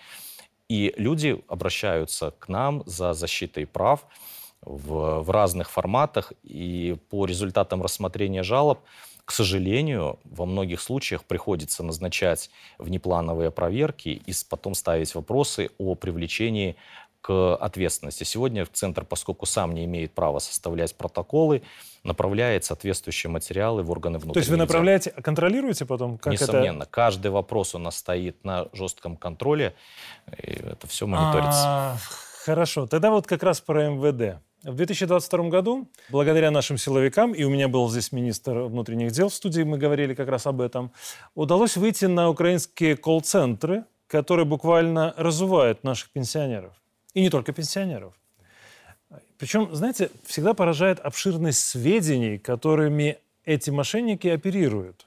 И 0.70 0.94
люди 0.96 1.44
обращаются 1.50 2.32
к 2.40 2.48
нам 2.48 2.84
за 2.86 3.12
защитой 3.12 3.66
прав 3.66 4.08
в, 4.62 5.24
в 5.24 5.30
разных 5.30 5.70
форматах. 5.70 6.32
И 6.44 6.96
по 7.10 7.26
результатам 7.26 7.84
рассмотрения 7.84 8.42
жалоб, 8.42 8.80
к 9.26 9.34
сожалению, 9.34 10.20
во 10.24 10.46
многих 10.46 10.80
случаях 10.80 11.26
приходится 11.26 11.84
назначать 11.84 12.50
внеплановые 12.78 13.52
проверки 13.52 14.22
и 14.26 14.34
потом 14.50 14.74
ставить 14.74 15.14
вопросы 15.16 15.70
о 15.78 15.96
привлечении 15.96 16.78
к 17.22 17.56
ответственности. 17.56 18.24
Сегодня 18.24 18.66
Центр, 18.66 19.04
поскольку 19.04 19.46
сам 19.46 19.74
не 19.74 19.86
имеет 19.86 20.14
права 20.14 20.40
составлять 20.40 20.96
протоколы, 20.96 21.64
направляет 22.04 22.64
соответствующие 22.64 23.30
материалы 23.30 23.84
в 23.84 23.92
органы 23.92 24.18
внутренних 24.18 24.34
То 24.34 24.40
есть 24.40 24.50
вы 24.50 24.58
направляете, 24.58 25.12
контролируете 25.12 25.86
потом? 25.86 26.18
Как 26.18 26.34
Несомненно. 26.34 26.84
Это... 26.84 26.92
Каждый 26.92 27.32
вопрос 27.32 27.76
у 27.76 27.78
нас 27.78 27.98
стоит 27.98 28.44
на 28.44 28.68
жестком 28.74 29.18
контроле, 29.18 29.76
и 30.38 30.52
это 30.52 30.88
все 30.88 31.08
мониторится. 31.08 31.64
А, 31.66 31.98
хорошо. 32.46 32.88
Тогда 32.88 33.12
вот 33.12 33.28
как 33.28 33.44
раз 33.44 33.60
про 33.60 33.90
МВД. 33.90 34.42
В 34.64 34.76
2022 34.76 35.50
году, 35.50 35.88
благодаря 36.10 36.52
нашим 36.52 36.78
силовикам, 36.78 37.32
и 37.32 37.44
у 37.46 37.50
меня 37.50 37.70
был 37.70 37.90
здесь 37.90 38.12
министр 38.12 38.64
внутренних 38.64 39.12
дел 39.12 39.30
в 39.30 39.34
студии, 39.34 39.62
мы 39.62 39.78
говорили 39.78 40.14
как 40.14 40.28
раз 40.28 40.46
об 40.48 40.60
этом, 40.60 40.92
удалось 41.34 41.78
выйти 41.78 42.06
на 42.06 42.30
украинские 42.30 42.98
колл-центры, 42.98 43.86
которые 44.08 44.46
буквально 44.46 45.14
разувают 45.16 45.86
наших 45.86 46.10
пенсионеров. 46.12 46.74
И 47.20 47.22
не 47.22 47.30
только 47.30 47.52
пенсионеров. 47.52 48.14
Причем, 49.38 49.76
знаете, 49.76 50.10
всегда 50.24 50.54
поражает 50.54 51.02
обширность 51.02 51.60
сведений, 51.60 52.38
которыми 52.38 53.18
эти 53.44 53.72
мошенники 53.72 54.30
оперируют 54.30 55.06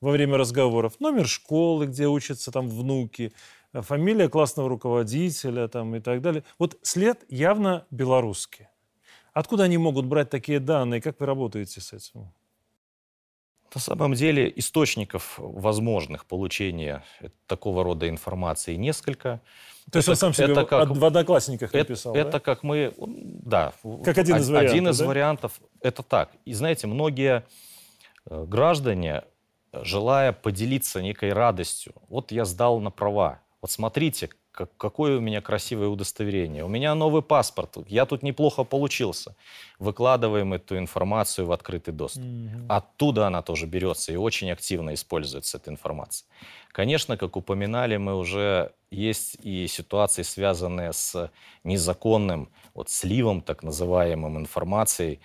во 0.00 0.10
время 0.10 0.36
разговоров. 0.36 0.98
Номер 0.98 1.28
школы, 1.28 1.86
где 1.86 2.08
учатся 2.08 2.50
там 2.50 2.68
внуки, 2.68 3.32
фамилия 3.72 4.28
классного 4.28 4.68
руководителя 4.68 5.68
там, 5.68 5.94
и 5.94 6.00
так 6.00 6.22
далее. 6.22 6.42
Вот 6.58 6.76
след 6.82 7.24
явно 7.28 7.86
белорусский. 7.92 8.66
Откуда 9.32 9.62
они 9.62 9.78
могут 9.78 10.06
брать 10.06 10.30
такие 10.30 10.58
данные? 10.58 11.00
Как 11.00 11.20
вы 11.20 11.26
работаете 11.26 11.80
с 11.80 11.92
этим? 11.92 12.32
На 13.74 13.80
самом 13.80 14.14
деле 14.14 14.52
источников 14.56 15.34
возможных 15.38 16.26
получения 16.26 17.04
такого 17.46 17.82
рода 17.84 18.08
информации 18.08 18.74
несколько. 18.76 19.40
То 19.90 19.98
есть 19.98 20.08
это, 20.08 20.12
он 20.12 20.16
сам 20.16 20.34
себе 20.34 20.52
это 20.52 20.64
как, 20.64 20.88
в 20.88 21.04
одноклассниках 21.04 21.72
написал, 21.72 22.14
это, 22.14 22.32
да? 22.32 22.40
как 22.40 22.62
мы, 22.62 22.94
да. 22.96 23.72
Как 24.04 24.16
один 24.18 24.36
из 24.36 24.48
вариантов, 24.48 24.72
Один 24.72 24.88
из 24.88 24.98
да? 24.98 25.06
вариантов, 25.06 25.52
это 25.80 26.02
так. 26.02 26.30
И 26.44 26.54
знаете, 26.54 26.86
многие 26.86 27.44
э, 28.26 28.44
граждане, 28.46 29.24
желая 29.72 30.32
поделиться 30.32 31.02
некой 31.02 31.32
радостью, 31.32 31.92
вот 32.08 32.32
я 32.32 32.44
сдал 32.44 32.80
на 32.80 32.90
права, 32.90 33.40
вот 33.60 33.70
смотрите, 33.70 34.30
как, 34.54 34.70
какое 34.76 35.18
у 35.18 35.20
меня 35.20 35.40
красивое 35.40 35.88
удостоверение. 35.88 36.64
У 36.64 36.68
меня 36.68 36.94
новый 36.94 37.22
паспорт, 37.22 37.76
я 37.88 38.06
тут 38.06 38.22
неплохо 38.22 38.64
получился. 38.64 39.34
Выкладываем 39.78 40.52
эту 40.54 40.78
информацию 40.78 41.46
в 41.46 41.52
открытый 41.52 41.92
доступ. 41.92 42.22
Mm-hmm. 42.22 42.66
Оттуда 42.68 43.26
она 43.26 43.42
тоже 43.42 43.66
берется 43.66 44.12
и 44.12 44.16
очень 44.16 44.50
активно 44.50 44.94
используется 44.94 45.58
эта 45.58 45.70
информация. 45.70 46.26
Конечно, 46.72 47.16
как 47.16 47.36
упоминали, 47.36 47.96
мы 47.96 48.14
уже 48.16 48.72
есть 48.90 49.36
и 49.42 49.66
ситуации, 49.66 50.22
связанные 50.22 50.92
с 50.92 51.30
незаконным 51.64 52.48
вот, 52.74 52.88
сливом 52.88 53.40
так 53.40 53.64
называемым 53.64 54.38
информацией 54.38 55.20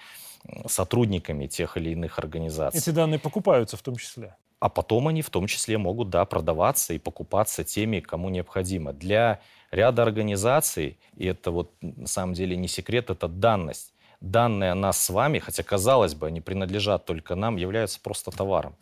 сотрудниками 0.67 1.47
тех 1.47 1.77
или 1.77 1.91
иных 1.91 2.17
организаций. 2.17 2.79
Эти 2.79 2.89
данные 2.89 3.19
покупаются 3.19 3.77
в 3.77 3.81
том 3.81 3.95
числе? 3.95 4.35
А 4.59 4.69
потом 4.69 5.07
они 5.07 5.21
в 5.21 5.29
том 5.29 5.47
числе 5.47 5.77
могут 5.77 6.09
да, 6.09 6.25
продаваться 6.25 6.93
и 6.93 6.99
покупаться 6.99 7.63
теми, 7.63 7.99
кому 7.99 8.29
необходимо. 8.29 8.93
Для 8.93 9.39
ряда 9.71 10.03
организаций, 10.03 10.97
и 11.15 11.25
это 11.25 11.51
вот 11.51 11.71
на 11.81 12.07
самом 12.07 12.33
деле 12.33 12.57
не 12.57 12.67
секрет, 12.67 13.09
это 13.09 13.27
данность. 13.27 13.93
Данные 14.19 14.71
о 14.71 14.75
нас 14.75 14.99
с 15.01 15.09
вами, 15.09 15.39
хотя 15.39 15.63
казалось 15.63 16.13
бы, 16.13 16.27
они 16.27 16.41
принадлежат 16.41 17.05
только 17.05 17.35
нам, 17.35 17.55
являются 17.55 18.01
просто 18.01 18.31
товаром. 18.31 18.75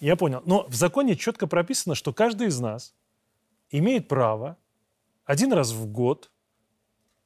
Я 0.00 0.16
понял. 0.16 0.42
Но 0.46 0.66
в 0.66 0.74
законе 0.74 1.14
четко 1.14 1.46
прописано, 1.46 1.94
что 1.94 2.12
каждый 2.12 2.48
из 2.48 2.58
нас 2.58 2.94
имеет 3.70 4.08
право 4.08 4.56
один 5.24 5.52
раз 5.52 5.70
в 5.70 5.86
год 5.86 6.30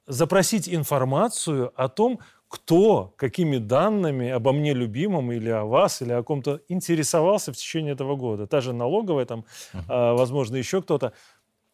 запросить 0.06 0.68
информацию 0.68 1.72
о 1.74 1.88
том, 1.88 2.20
кто 2.54 3.12
какими 3.16 3.58
данными 3.58 4.30
обо 4.30 4.52
мне 4.52 4.74
любимом 4.74 5.32
или 5.32 5.50
о 5.50 5.64
вас, 5.64 6.02
или 6.02 6.12
о 6.12 6.22
ком-то 6.22 6.60
интересовался 6.68 7.52
в 7.52 7.56
течение 7.56 7.94
этого 7.94 8.14
года. 8.14 8.46
Та 8.46 8.60
же 8.60 8.72
налоговая, 8.72 9.24
там, 9.24 9.44
uh-huh. 9.72 10.16
возможно, 10.16 10.54
еще 10.54 10.80
кто-то. 10.80 11.12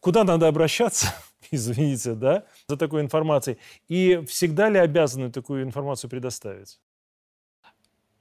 Куда 0.00 0.24
надо 0.24 0.48
обращаться, 0.48 1.14
извините, 1.50 2.14
да, 2.14 2.44
за 2.66 2.78
такой 2.78 3.02
информацией? 3.02 3.58
И 3.88 4.24
всегда 4.26 4.70
ли 4.70 4.78
обязаны 4.78 5.30
такую 5.30 5.64
информацию 5.64 6.08
предоставить? 6.08 6.80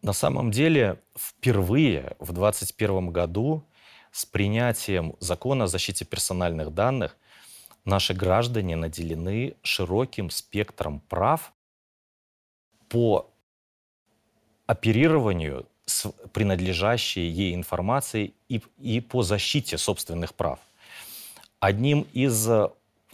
На 0.01 0.11
самом 0.11 0.51
деле, 0.51 0.99
впервые 1.17 2.17
в 2.19 2.33
2021 2.33 3.11
году 3.11 3.63
с 4.11 4.25
принятием 4.25 5.15
закона 5.21 5.63
о 5.63 5.67
защите 5.67 6.03
персональных 6.03 6.73
данных 6.73 7.15
наши 7.85 8.13
граждане 8.13 8.75
наделены 8.75 9.55
широким 9.63 10.29
спектром 10.29 10.99
прав 10.99 11.53
по 12.89 13.29
оперированию 14.67 15.65
с 15.85 16.11
принадлежащей 16.33 17.27
ей 17.27 17.55
информацией 17.55 18.33
и, 18.49 18.61
и 18.79 19.01
по 19.01 19.23
защите 19.23 19.77
собственных 19.77 20.33
прав. 20.33 20.59
Одним 21.59 22.05
из 22.13 22.47
э, 22.47 22.69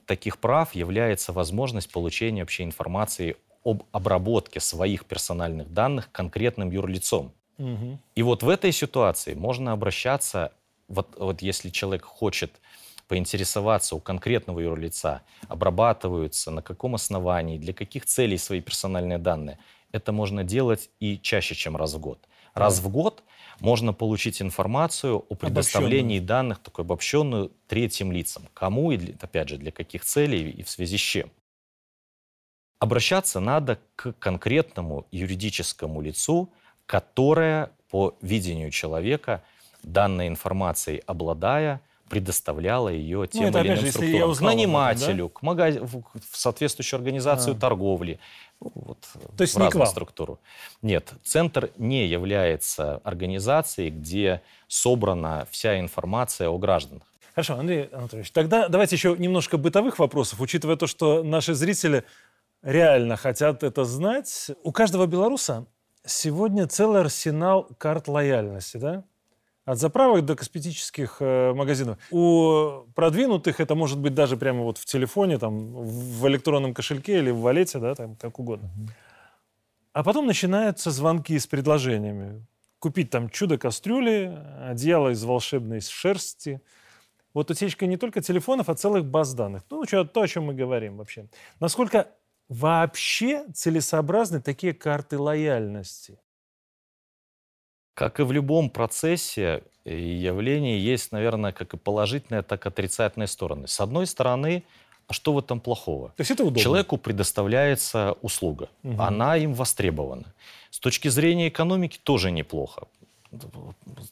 таких 0.05 0.37
прав 0.39 0.75
является 0.75 1.31
возможность 1.31 1.91
получения 1.91 2.41
вообще 2.41 2.63
информации 2.63 3.37
об 3.63 3.83
обработке 3.91 4.59
своих 4.59 5.05
персональных 5.05 5.73
данных 5.73 6.11
конкретным 6.11 6.69
юрлицом. 6.71 7.31
Угу. 7.57 7.97
И 8.15 8.21
вот 8.21 8.43
в 8.43 8.49
этой 8.49 8.71
ситуации 8.71 9.33
можно 9.33 9.71
обращаться, 9.71 10.51
вот, 10.87 11.07
вот 11.17 11.41
если 11.41 11.69
человек 11.69 12.03
хочет 12.03 12.51
поинтересоваться 13.07 13.95
у 13.95 13.99
конкретного 13.99 14.59
юрлица, 14.59 15.21
обрабатываются, 15.47 16.51
на 16.51 16.61
каком 16.61 16.95
основании, 16.95 17.57
для 17.57 17.73
каких 17.73 18.05
целей 18.05 18.37
свои 18.37 18.61
персональные 18.61 19.17
данные. 19.17 19.59
Это 19.91 20.11
можно 20.11 20.43
делать 20.43 20.89
и 20.99 21.19
чаще, 21.19 21.55
чем 21.55 21.77
раз 21.77 21.93
в 21.93 21.99
год. 21.99 22.19
Раз 22.53 22.79
в 22.79 22.89
год 22.89 23.23
можно 23.59 23.93
получить 23.93 24.41
информацию 24.41 25.25
о 25.29 25.35
предоставлении 25.35 26.19
данных, 26.19 26.59
такую 26.59 26.83
обобщенную, 26.83 27.51
третьим 27.67 28.11
лицам. 28.11 28.47
Кому 28.53 28.91
и, 28.91 29.13
опять 29.21 29.49
же, 29.49 29.57
для 29.57 29.71
каких 29.71 30.03
целей 30.03 30.49
и 30.49 30.63
в 30.63 30.69
связи 30.69 30.97
с 30.97 31.01
чем. 31.01 31.31
Обращаться 32.79 33.39
надо 33.39 33.79
к 33.95 34.13
конкретному 34.13 35.05
юридическому 35.11 36.01
лицу, 36.01 36.51
которое 36.85 37.71
по 37.89 38.17
видению 38.21 38.71
человека 38.71 39.43
данной 39.83 40.27
информацией 40.27 41.01
обладая, 41.05 41.81
предоставляла 42.09 42.89
ее 42.89 43.19
ну, 43.19 43.25
тем 43.25 43.51
ну, 43.51 43.59
или 43.59 43.67
иным 43.67 43.87
структурам. 43.87 44.35
К 44.35 44.41
нанимателю, 44.41 45.27
да? 45.27 45.33
к 45.33 45.41
магаз... 45.41 45.75
в 45.75 46.37
соответствующую 46.37 46.99
организацию 46.99 47.55
а. 47.55 47.59
торговли, 47.59 48.19
вот, 48.59 48.99
То 49.35 49.41
есть 49.41 49.55
в 49.55 49.57
не 49.57 49.65
разную 49.65 49.87
структуру. 49.87 50.39
Нет, 50.81 51.13
центр 51.23 51.71
не 51.77 52.07
является 52.07 52.97
организацией, 53.03 53.89
где 53.89 54.41
собрана 54.67 55.47
вся 55.51 55.79
информация 55.79 56.49
о 56.49 56.57
гражданах. 56.57 57.03
Хорошо, 57.33 57.55
Андрей 57.55 57.89
Анатольевич, 57.91 58.31
тогда 58.31 58.69
давайте 58.69 58.95
еще 58.95 59.15
немножко 59.17 59.57
бытовых 59.57 59.99
вопросов, 59.99 60.39
учитывая 60.39 60.77
то, 60.77 60.87
что 60.87 61.21
наши 61.21 61.53
зрители 61.53 62.05
реально 62.61 63.17
хотят 63.17 63.63
это 63.63 63.83
знать. 63.83 64.51
У 64.63 64.71
каждого 64.71 65.05
белоруса 65.05 65.65
сегодня 66.05 66.67
целый 66.67 67.01
арсенал 67.01 67.67
карт 67.77 68.07
лояльности, 68.07 68.77
да? 68.77 69.03
От 69.65 69.79
заправок 69.79 70.23
до 70.25 70.35
косметических 70.35 71.17
э, 71.19 71.53
магазинов. 71.53 71.97
У 72.11 72.85
продвинутых 72.93 73.59
это 73.59 73.73
может 73.73 73.97
быть 73.99 74.13
даже 74.13 74.37
прямо 74.37 74.61
вот 74.61 74.77
в 74.77 74.85
телефоне, 74.85 75.39
там, 75.39 75.73
в 75.73 76.27
электронном 76.27 76.75
кошельке 76.75 77.17
или 77.17 77.31
в 77.31 77.39
валете, 77.39 77.79
да, 77.79 77.95
там, 77.95 78.15
как 78.15 78.37
угодно. 78.37 78.69
А 79.93 80.03
потом 80.03 80.27
начинаются 80.27 80.91
звонки 80.91 81.39
с 81.39 81.47
предложениями. 81.47 82.45
Купить 82.77 83.09
там 83.09 83.29
чудо-кастрюли, 83.29 84.37
одеяло 84.69 85.09
из 85.09 85.23
волшебной 85.23 85.81
шерсти. 85.81 86.61
Вот 87.33 87.49
утечка 87.49 87.87
не 87.87 87.97
только 87.97 88.21
телефонов, 88.21 88.69
а 88.69 88.75
целых 88.75 89.05
баз 89.05 89.33
данных. 89.33 89.63
Ну, 89.71 89.83
что, 89.85 90.03
то, 90.03 90.21
о 90.21 90.27
чем 90.27 90.43
мы 90.45 90.53
говорим 90.53 90.97
вообще. 90.97 91.27
Насколько 91.59 92.09
вообще 92.49 93.45
целесообразны 93.51 94.41
такие 94.41 94.73
карты 94.73 95.17
лояльности? 95.17 96.19
Как 97.95 98.19
и 98.19 98.23
в 98.23 98.31
любом 98.31 98.69
процессе 98.69 99.63
и 99.85 99.95
явлении 99.95 100.77
есть, 100.77 101.11
наверное, 101.11 101.51
как 101.51 101.73
и 101.73 101.77
положительные, 101.77 102.43
так 102.43 102.65
и 102.65 102.69
отрицательные 102.69 103.27
стороны. 103.27 103.67
С 103.67 103.79
одной 103.79 104.05
стороны, 104.05 104.63
А 105.07 105.13
что 105.13 105.33
в 105.33 105.39
этом 105.39 105.59
плохого? 105.59 106.09
То 106.09 106.21
есть 106.21 106.31
это 106.31 106.43
удобно. 106.43 106.61
Человеку 106.61 106.97
предоставляется 106.97 108.17
услуга, 108.21 108.69
угу. 108.83 109.01
она 109.01 109.37
им 109.37 109.53
востребована. 109.53 110.33
С 110.71 110.79
точки 110.79 111.09
зрения 111.09 111.47
экономики 111.47 111.99
тоже 112.01 112.31
неплохо. 112.31 112.87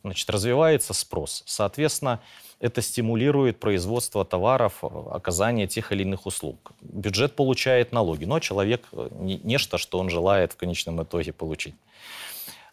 Значит, 0.04 0.30
развивается 0.30 0.94
спрос. 0.94 1.44
Соответственно, 1.46 2.20
это 2.60 2.82
стимулирует 2.82 3.60
производство 3.60 4.24
товаров, 4.26 4.84
оказание 4.84 5.68
тех 5.68 5.92
или 5.92 6.04
иных 6.04 6.26
услуг. 6.26 6.74
Бюджет 6.82 7.36
получает 7.36 7.92
налоги, 7.92 8.26
но 8.26 8.40
человек 8.40 8.88
э, 8.92 9.10
не, 9.14 9.40
нечто, 9.44 9.78
что 9.78 10.00
он 10.00 10.10
желает 10.10 10.54
в 10.54 10.58
конечном 10.58 11.02
итоге 11.02 11.32
получить. 11.32 11.76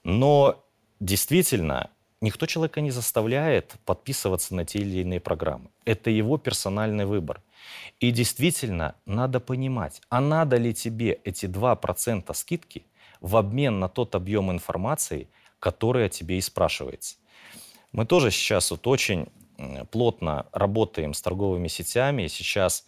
Но 0.02 0.56
действительно, 1.00 1.90
никто 2.20 2.46
человека 2.46 2.80
не 2.80 2.90
заставляет 2.90 3.74
подписываться 3.84 4.54
на 4.54 4.64
те 4.64 4.78
или 4.78 5.00
иные 5.00 5.20
программы. 5.20 5.70
Это 5.84 6.10
его 6.10 6.38
персональный 6.38 7.06
выбор. 7.06 7.42
И 7.98 8.10
действительно, 8.10 8.94
надо 9.06 9.40
понимать, 9.40 10.00
а 10.08 10.20
надо 10.20 10.56
ли 10.56 10.72
тебе 10.72 11.20
эти 11.24 11.46
2% 11.46 12.32
скидки 12.34 12.84
в 13.20 13.36
обмен 13.36 13.80
на 13.80 13.88
тот 13.88 14.14
объем 14.14 14.50
информации, 14.50 15.28
который 15.58 16.06
о 16.06 16.08
тебе 16.08 16.38
и 16.38 16.40
спрашивается. 16.40 17.16
Мы 17.92 18.06
тоже 18.06 18.30
сейчас 18.30 18.70
вот 18.70 18.86
очень 18.86 19.28
плотно 19.90 20.46
работаем 20.52 21.12
с 21.12 21.20
торговыми 21.20 21.68
сетями. 21.68 22.28
Сейчас 22.28 22.86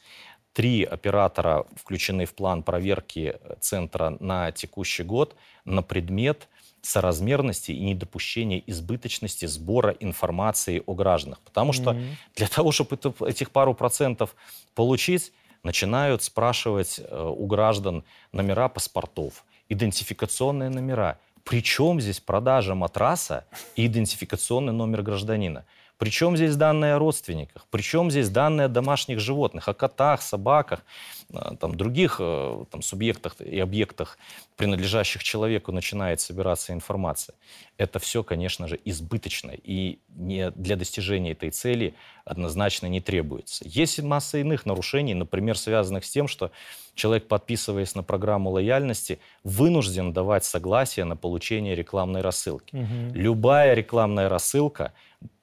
три 0.53 0.85
оператора 0.85 1.67
включены 1.77 2.25
в 2.25 2.35
план 2.35 2.63
проверки 2.63 3.35
э, 3.41 3.55
центра 3.61 4.17
на 4.21 4.53
текущий 4.53 5.03
год 5.03 5.37
на 5.65 5.83
предмет 5.83 6.49
соразмерности 6.83 7.71
и 7.71 7.81
недопущения 7.81 8.63
избыточности 8.67 9.47
сбора 9.47 9.97
информации 10.01 10.83
о 10.85 10.95
гражданах. 10.95 11.41
Потому 11.41 11.73
что 11.73 11.93
mm-hmm. 11.93 12.11
для 12.37 12.49
того, 12.49 12.73
чтобы 12.73 12.97
это, 12.97 13.15
этих 13.25 13.51
пару 13.51 13.73
процентов 13.73 14.35
получить, 14.75 15.33
начинают 15.63 16.23
спрашивать 16.23 16.99
э, 16.99 17.35
у 17.37 17.47
граждан 17.47 18.05
номера 18.33 18.69
паспортов, 18.69 19.45
идентификационные 19.69 20.71
номера. 20.71 21.19
Причем 21.45 22.01
здесь 22.01 22.21
продажа 22.21 22.75
матраса 22.75 23.47
и 23.77 23.87
идентификационный 23.87 24.73
номер 24.73 25.03
гражданина? 25.03 25.65
Причем 26.03 26.37
здесь 26.37 26.57
данные 26.57 26.95
о 26.95 26.99
родственниках? 26.99 27.65
Причем 27.71 28.11
здесь 28.11 28.29
данные 28.29 28.65
о 28.65 28.69
домашних 28.69 29.21
животных, 29.21 29.69
о 29.69 29.73
котах, 29.73 30.21
собаках, 30.21 30.85
э, 31.33 31.39
там, 31.61 31.77
других 31.77 32.17
э, 32.19 32.65
там, 32.73 32.83
субъектах 32.83 33.41
и 33.41 33.61
объектах, 33.61 34.19
принадлежащих 34.57 35.23
человеку, 35.23 35.71
начинает 35.71 36.21
собираться 36.21 36.73
информация. 36.73 37.37
Это 37.79 38.01
все, 38.01 38.25
конечно 38.25 38.67
же, 38.67 38.81
избыточно 38.85 39.53
и 39.53 40.01
не 40.09 40.51
для 40.51 40.75
достижения 40.75 41.33
этой 41.33 41.51
цели 41.51 41.95
однозначно 42.25 42.89
не 42.89 43.01
требуется. 43.01 43.65
Есть 43.65 44.03
масса 44.03 44.39
иных 44.39 44.67
нарушений, 44.67 45.15
например, 45.15 45.57
связанных 45.57 46.05
с 46.05 46.11
тем, 46.11 46.27
что 46.27 46.51
человек, 46.97 47.29
подписываясь 47.29 47.95
на 47.95 48.03
программу 48.03 48.51
лояльности, 48.51 49.21
вынужден 49.45 50.13
давать 50.13 50.45
согласие 50.45 51.05
на 51.05 51.17
получение 51.17 51.77
рекламной 51.77 52.23
рассылки. 52.23 52.75
Угу. 52.75 53.15
Любая 53.15 53.75
рекламная 53.75 54.29
рассылка 54.29 54.93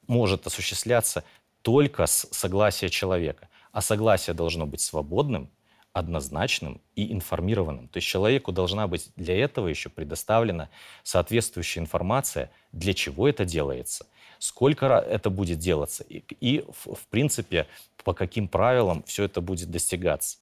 может 0.09 0.45
осуществляться 0.47 1.23
только 1.61 2.05
с 2.05 2.27
согласия 2.31 2.89
человека. 2.89 3.47
А 3.71 3.81
согласие 3.81 4.33
должно 4.33 4.65
быть 4.65 4.81
свободным, 4.81 5.49
однозначным 5.93 6.81
и 6.95 7.13
информированным. 7.13 7.87
То 7.87 7.97
есть 7.97 8.07
человеку 8.07 8.51
должна 8.51 8.87
быть 8.87 9.11
для 9.15 9.37
этого 9.37 9.67
еще 9.67 9.89
предоставлена 9.89 10.69
соответствующая 11.03 11.81
информация, 11.81 12.51
для 12.71 12.93
чего 12.93 13.27
это 13.27 13.45
делается, 13.45 14.05
сколько 14.39 14.85
это 14.85 15.29
будет 15.29 15.59
делаться 15.59 16.03
и, 16.03 16.23
и 16.39 16.65
в, 16.67 16.95
в 16.95 17.07
принципе, 17.07 17.67
по 18.03 18.13
каким 18.13 18.47
правилам 18.47 19.03
все 19.03 19.23
это 19.23 19.41
будет 19.41 19.69
достигаться. 19.71 20.37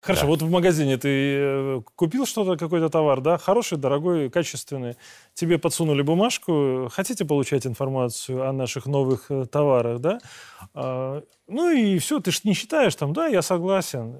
Хорошо, 0.00 0.22
да. 0.22 0.28
вот 0.28 0.42
в 0.42 0.50
магазине 0.50 0.96
ты 0.96 1.08
э, 1.08 1.82
купил 1.94 2.24
что-то, 2.24 2.56
какой-то 2.56 2.88
товар, 2.88 3.20
да, 3.20 3.36
хороший, 3.36 3.76
дорогой, 3.76 4.30
качественный. 4.30 4.96
Тебе 5.34 5.58
подсунули 5.58 6.00
бумажку, 6.00 6.88
хотите 6.90 7.26
получать 7.26 7.66
информацию 7.66 8.48
о 8.48 8.52
наших 8.52 8.86
новых 8.86 9.30
э, 9.30 9.44
товарах, 9.44 10.00
да? 10.00 10.18
А, 10.72 11.22
ну 11.46 11.70
и 11.70 11.98
все, 11.98 12.18
ты 12.20 12.30
же 12.30 12.40
не 12.44 12.54
считаешь 12.54 12.94
там, 12.94 13.12
да, 13.12 13.26
я 13.26 13.42
согласен. 13.42 14.16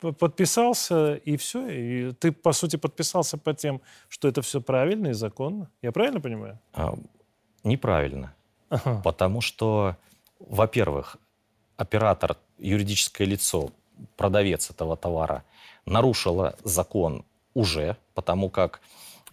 Подписался, 0.00 1.14
и 1.14 1.36
все. 1.36 1.66
И 1.68 2.12
ты, 2.12 2.32
по 2.32 2.52
сути, 2.52 2.76
подписался 2.76 3.38
по 3.38 3.54
тем, 3.54 3.80
что 4.08 4.26
это 4.26 4.42
все 4.42 4.60
правильно 4.60 5.08
и 5.08 5.12
законно. 5.12 5.70
Я 5.80 5.92
правильно 5.92 6.20
понимаю? 6.20 6.58
А, 6.72 6.94
неправильно. 7.62 8.34
Ага. 8.68 9.00
Потому 9.04 9.40
что, 9.40 9.96
во-первых, 10.40 11.16
оператор, 11.76 12.36
юридическое 12.58 13.26
лицо, 13.26 13.70
продавец 14.16 14.70
этого 14.70 14.96
товара 14.96 15.44
нарушила 15.86 16.56
закон 16.64 17.24
уже, 17.54 17.96
потому 18.14 18.50
как 18.50 18.80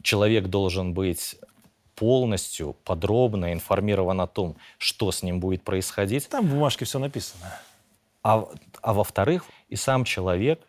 человек 0.01 0.47
должен 0.47 0.93
быть 0.93 1.37
полностью, 1.95 2.75
подробно 2.83 3.53
информирован 3.53 4.21
о 4.21 4.27
том, 4.27 4.55
что 4.77 5.11
с 5.11 5.23
ним 5.23 5.39
будет 5.39 5.63
происходить. 5.63 6.27
Там 6.29 6.47
в 6.47 6.51
бумажке 6.51 6.85
все 6.85 6.99
написано. 6.99 7.59
А, 8.23 8.47
а 8.81 8.93
во-вторых, 8.93 9.45
и 9.69 9.75
сам 9.75 10.03
человек 10.03 10.61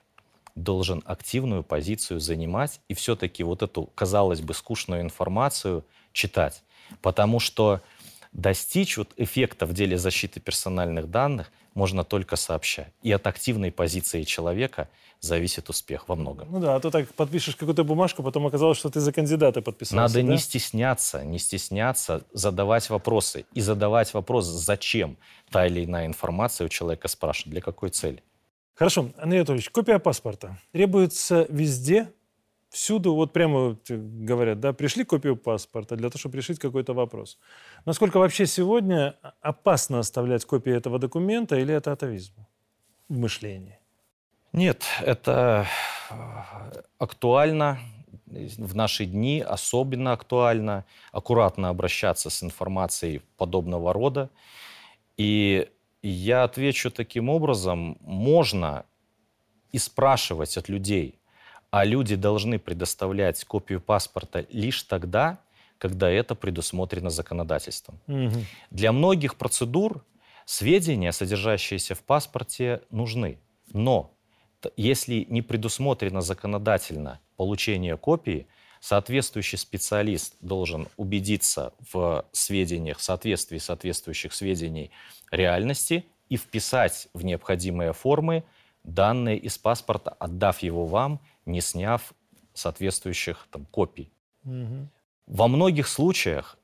должен 0.54 1.02
активную 1.06 1.62
позицию 1.62 2.20
занимать 2.20 2.80
и 2.88 2.94
все-таки 2.94 3.42
вот 3.42 3.62
эту, 3.62 3.84
казалось 3.94 4.40
бы, 4.40 4.52
скучную 4.52 5.00
информацию 5.00 5.84
читать. 6.12 6.62
Потому 7.00 7.40
что 7.40 7.80
достичь 8.32 8.96
вот 8.96 9.12
эффекта 9.16 9.66
в 9.66 9.72
деле 9.72 9.98
защиты 9.98 10.40
персональных 10.40 11.10
данных 11.10 11.52
можно 11.74 12.04
только 12.04 12.36
сообща. 12.36 12.88
И 13.02 13.12
от 13.12 13.26
активной 13.26 13.72
позиции 13.72 14.24
человека 14.24 14.88
зависит 15.20 15.70
успех 15.70 16.08
во 16.08 16.16
многом. 16.16 16.50
Ну 16.50 16.60
да, 16.60 16.74
а 16.74 16.80
то 16.80 16.90
так 16.90 17.08
подпишешь 17.14 17.56
какую-то 17.56 17.84
бумажку, 17.84 18.22
потом 18.22 18.46
оказалось, 18.46 18.76
что 18.76 18.90
ты 18.90 19.00
за 19.00 19.12
кандидата 19.12 19.62
подписался. 19.62 19.96
Надо 19.96 20.14
да? 20.14 20.22
не 20.22 20.38
стесняться, 20.38 21.24
не 21.24 21.38
стесняться 21.38 22.24
задавать 22.32 22.90
вопросы. 22.90 23.46
И 23.54 23.60
задавать 23.60 24.12
вопрос, 24.14 24.46
зачем 24.46 25.16
та 25.50 25.66
или 25.66 25.84
иная 25.84 26.06
информация 26.06 26.66
у 26.66 26.68
человека 26.68 27.08
спрашивает, 27.08 27.52
для 27.52 27.60
какой 27.60 27.90
цели. 27.90 28.22
Хорошо, 28.74 29.10
Андрей 29.18 29.40
Анатольевич, 29.40 29.70
копия 29.70 29.98
паспорта 29.98 30.58
требуется 30.72 31.46
везде, 31.48 32.10
всюду, 32.72 33.14
вот 33.14 33.32
прямо 33.32 33.76
говорят, 33.88 34.60
да, 34.60 34.72
пришли 34.72 35.04
копию 35.04 35.36
паспорта 35.36 35.94
для 35.94 36.08
того, 36.08 36.18
чтобы 36.18 36.38
решить 36.38 36.58
какой-то 36.58 36.94
вопрос. 36.94 37.38
Насколько 37.84 38.18
вообще 38.18 38.46
сегодня 38.46 39.14
опасно 39.42 39.98
оставлять 39.98 40.44
копии 40.44 40.72
этого 40.72 40.98
документа 40.98 41.56
или 41.56 41.74
это 41.74 41.92
атовизм 41.92 42.32
в 43.08 43.18
мышлении? 43.18 43.78
Нет, 44.54 44.84
это 45.02 45.66
э, 46.10 46.14
актуально 46.98 47.78
в 48.26 48.74
наши 48.74 49.04
дни, 49.04 49.40
особенно 49.40 50.12
актуально 50.12 50.84
аккуратно 51.12 51.68
обращаться 51.68 52.30
с 52.30 52.42
информацией 52.42 53.20
подобного 53.36 53.92
рода. 53.92 54.30
И 55.18 55.68
я 56.02 56.44
отвечу 56.44 56.90
таким 56.90 57.28
образом, 57.28 57.98
можно 58.00 58.84
и 59.72 59.78
спрашивать 59.78 60.56
от 60.56 60.70
людей– 60.70 61.18
а 61.72 61.86
люди 61.86 62.16
должны 62.16 62.58
предоставлять 62.58 63.42
копию 63.44 63.80
паспорта 63.80 64.46
лишь 64.50 64.82
тогда, 64.82 65.40
когда 65.78 66.10
это 66.10 66.34
предусмотрено 66.34 67.08
законодательством. 67.08 67.98
Угу. 68.06 68.44
Для 68.70 68.92
многих 68.92 69.36
процедур 69.36 70.04
сведения, 70.44 71.12
содержащиеся 71.12 71.94
в 71.94 72.02
паспорте, 72.02 72.82
нужны. 72.90 73.38
Но 73.72 74.12
если 74.76 75.26
не 75.30 75.40
предусмотрено 75.40 76.20
законодательно 76.20 77.20
получение 77.38 77.96
копии, 77.96 78.46
соответствующий 78.80 79.56
специалист 79.56 80.36
должен 80.40 80.88
убедиться 80.98 81.72
в 81.90 82.26
сведениях, 82.32 82.98
в 82.98 83.02
соответствии 83.02 83.56
соответствующих 83.56 84.34
сведений 84.34 84.90
реальности 85.30 86.04
и 86.28 86.36
вписать 86.36 87.08
в 87.14 87.24
необходимые 87.24 87.94
формы 87.94 88.44
данные 88.84 89.38
из 89.38 89.56
паспорта, 89.56 90.10
отдав 90.10 90.62
его 90.62 90.84
вам– 90.84 91.18
не 91.46 91.60
сняв 91.60 92.12
соответствующих 92.54 93.46
там, 93.50 93.66
копий. 93.66 94.10
Угу. 94.44 94.88
Во 95.26 95.48
многих 95.48 95.88
случаях 95.88 96.58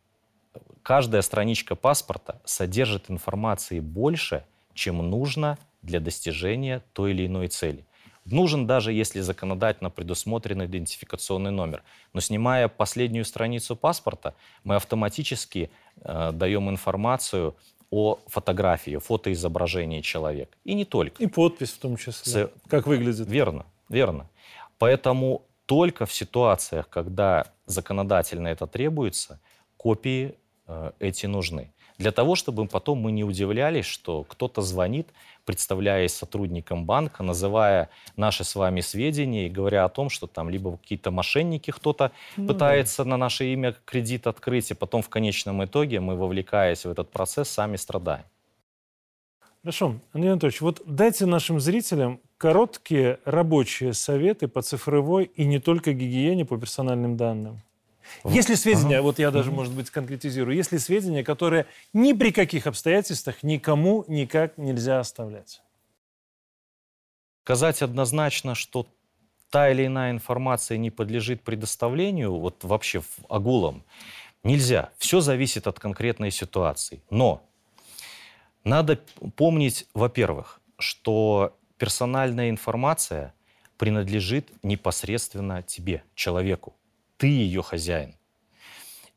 каждая 0.82 1.22
страничка 1.22 1.74
паспорта 1.74 2.40
содержит 2.44 3.10
информации 3.10 3.80
больше, 3.80 4.44
чем 4.74 4.98
нужно 5.10 5.58
для 5.82 6.00
достижения 6.00 6.82
той 6.92 7.12
или 7.12 7.26
иной 7.26 7.48
цели. 7.48 7.84
Нужен 8.24 8.66
даже 8.66 8.92
если 8.92 9.20
законодательно 9.20 9.88
предусмотрен 9.90 10.62
идентификационный 10.64 11.50
номер. 11.50 11.82
Но 12.12 12.20
снимая 12.20 12.68
последнюю 12.68 13.24
страницу 13.24 13.74
паспорта, 13.74 14.34
мы 14.64 14.76
автоматически 14.76 15.70
э, 15.96 16.32
даем 16.32 16.68
информацию 16.68 17.56
о 17.90 18.18
фотографии, 18.26 18.98
фотоизображении 18.98 20.02
человека. 20.02 20.50
И 20.64 20.74
не 20.74 20.84
только. 20.84 21.22
И 21.22 21.26
подпись 21.26 21.70
в 21.70 21.78
том 21.78 21.96
числе. 21.96 22.32
С... 22.32 22.50
Как 22.68 22.86
выглядит. 22.86 23.28
Верно, 23.28 23.64
верно. 23.88 24.28
Поэтому 24.78 25.42
только 25.66 26.06
в 26.06 26.12
ситуациях, 26.12 26.88
когда 26.88 27.46
законодательно 27.66 28.48
это 28.48 28.66
требуется, 28.66 29.40
копии 29.76 30.34
э, 30.66 30.92
эти 30.98 31.26
нужны. 31.26 31.72
Для 31.98 32.12
того, 32.12 32.36
чтобы 32.36 32.66
потом 32.68 32.98
мы 32.98 33.10
не 33.10 33.24
удивлялись, 33.24 33.84
что 33.84 34.22
кто-то 34.22 34.62
звонит, 34.62 35.08
представляясь 35.44 36.14
сотрудником 36.14 36.86
банка, 36.86 37.24
называя 37.24 37.90
наши 38.16 38.44
с 38.44 38.54
вами 38.54 38.80
сведения 38.80 39.46
и 39.46 39.50
говоря 39.50 39.84
о 39.84 39.88
том, 39.88 40.08
что 40.08 40.28
там 40.28 40.48
либо 40.48 40.76
какие-то 40.76 41.10
мошенники 41.10 41.72
кто-то 41.72 42.12
ну, 42.36 42.46
пытается 42.46 43.02
да. 43.02 43.10
на 43.10 43.16
наше 43.16 43.52
имя 43.52 43.74
кредит 43.84 44.28
открыть, 44.28 44.70
и 44.70 44.74
потом 44.74 45.02
в 45.02 45.08
конечном 45.08 45.64
итоге 45.64 45.98
мы, 45.98 46.14
вовлекаясь 46.16 46.84
в 46.84 46.90
этот 46.90 47.10
процесс, 47.10 47.48
сами 47.48 47.76
страдаем. 47.76 48.24
Хорошо. 49.62 49.96
Андрей 50.12 50.30
Анатольевич, 50.30 50.60
вот 50.60 50.82
дайте 50.86 51.26
нашим 51.26 51.58
зрителям 51.58 52.20
короткие 52.39 53.18
рабочие 53.24 53.93
советы 53.93 54.49
по 54.49 54.62
цифровой 54.62 55.24
и 55.34 55.45
не 55.45 55.59
только 55.59 55.93
гигиене 55.93 56.45
по 56.45 56.57
персональным 56.57 57.16
данным. 57.16 57.61
Есть 58.24 58.49
ли 58.49 58.57
сведения, 58.57 58.97
ага. 58.97 59.03
вот 59.03 59.18
я 59.18 59.30
даже, 59.30 59.51
может 59.51 59.74
быть, 59.74 59.91
конкретизирую, 59.91 60.57
есть 60.57 60.72
ли 60.72 60.78
сведения, 60.78 61.22
которые 61.22 61.66
ни 61.93 62.14
при 62.14 62.30
каких 62.30 62.66
обстоятельствах 62.66 63.43
никому 63.43 64.05
никак 64.09 64.57
нельзя 64.57 65.01
оставлять? 65.01 65.61
Сказать 67.45 67.82
однозначно, 67.82 68.55
что 68.55 68.86
та 69.51 69.70
или 69.70 69.86
иная 69.86 70.11
информация 70.11 70.78
не 70.78 70.91
подлежит 70.91 71.43
предоставлению, 71.43 72.34
вот 72.39 72.64
вообще 72.64 73.01
в 73.01 73.18
огулом, 73.28 73.84
нельзя. 74.43 74.91
Все 74.99 75.20
зависит 75.20 75.66
от 75.66 75.78
конкретной 75.78 76.30
ситуации. 76.30 77.03
Но 77.11 77.43
надо 78.64 79.01
помнить, 79.36 79.86
во-первых, 79.95 80.61
что 80.78 81.57
персональная 81.78 82.50
информация 82.50 83.34
принадлежит 83.76 84.50
непосредственно 84.62 85.62
тебе, 85.62 86.02
человеку. 86.14 86.74
Ты 87.16 87.28
ее 87.28 87.62
хозяин. 87.62 88.14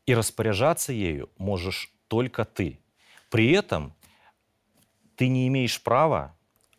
И 0.06 0.16
распоряжаться 0.16 0.94
ею 0.94 1.30
можешь 1.38 1.92
только 2.08 2.46
ты. 2.46 2.80
При 3.30 3.52
этом 3.52 3.94
ты 5.16 5.28
не 5.28 5.48
имеешь 5.48 5.82
права 5.82 6.36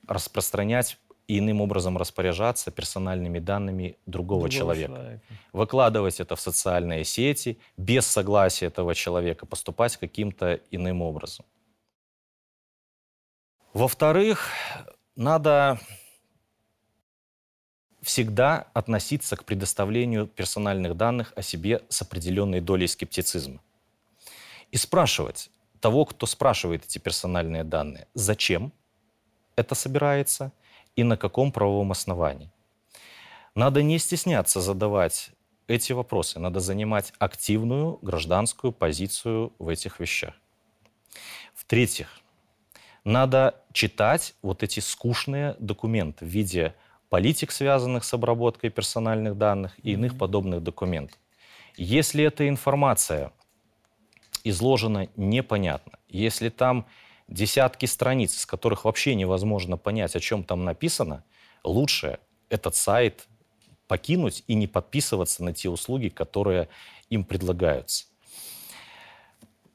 распространять 0.06 0.98
и 1.28 1.38
иным 1.38 1.60
образом 1.60 1.96
распоряжаться 1.96 2.70
персональными 2.70 3.38
данными 3.38 3.96
другого, 4.06 4.48
другого 4.48 4.50
человека. 4.50 4.92
человека. 4.92 5.22
Выкладывать 5.52 6.20
это 6.20 6.36
в 6.36 6.40
социальные 6.40 7.04
сети 7.04 7.58
без 7.76 8.06
согласия 8.06 8.66
этого 8.66 8.94
человека, 8.94 9.46
поступать 9.46 9.96
каким-то 9.96 10.60
иным 10.70 11.02
образом. 11.02 11.46
Во-вторых, 13.72 14.50
надо 15.16 15.78
всегда 18.02 18.66
относиться 18.74 19.36
к 19.36 19.44
предоставлению 19.44 20.26
персональных 20.26 20.96
данных 20.96 21.32
о 21.36 21.42
себе 21.42 21.82
с 21.88 22.02
определенной 22.02 22.60
долей 22.60 22.88
скептицизма. 22.88 23.60
И 24.70 24.76
спрашивать 24.76 25.50
того, 25.80 26.04
кто 26.04 26.26
спрашивает 26.26 26.84
эти 26.84 26.98
персональные 26.98 27.64
данные, 27.64 28.08
зачем 28.14 28.72
это 29.56 29.74
собирается 29.74 30.52
и 30.96 31.04
на 31.04 31.16
каком 31.16 31.52
правовом 31.52 31.92
основании. 31.92 32.50
Надо 33.54 33.82
не 33.82 33.98
стесняться 33.98 34.60
задавать 34.60 35.30
эти 35.66 35.92
вопросы, 35.92 36.38
надо 36.38 36.60
занимать 36.60 37.12
активную 37.18 37.98
гражданскую 38.02 38.72
позицию 38.72 39.52
в 39.58 39.68
этих 39.68 40.00
вещах. 40.00 40.34
В-третьих, 41.54 42.21
надо 43.04 43.60
читать 43.72 44.34
вот 44.42 44.62
эти 44.62 44.80
скучные 44.80 45.56
документы 45.58 46.24
в 46.24 46.28
виде 46.28 46.74
политик, 47.08 47.50
связанных 47.50 48.04
с 48.04 48.14
обработкой 48.14 48.70
персональных 48.70 49.36
данных 49.36 49.72
и 49.82 49.92
иных 49.92 50.16
подобных 50.16 50.62
документов. 50.62 51.18
Если 51.76 52.24
эта 52.24 52.48
информация 52.48 53.32
изложена 54.44 55.08
непонятно, 55.16 55.98
если 56.08 56.48
там 56.48 56.86
десятки 57.28 57.86
страниц, 57.86 58.40
с 58.40 58.46
которых 58.46 58.84
вообще 58.84 59.14
невозможно 59.14 59.76
понять, 59.76 60.16
о 60.16 60.20
чем 60.20 60.44
там 60.44 60.64
написано, 60.64 61.24
лучше 61.64 62.18
этот 62.48 62.76
сайт 62.76 63.26
покинуть 63.88 64.44
и 64.46 64.54
не 64.54 64.66
подписываться 64.66 65.44
на 65.44 65.52
те 65.52 65.68
услуги, 65.68 66.08
которые 66.08 66.68
им 67.10 67.24
предлагаются. 67.24 68.06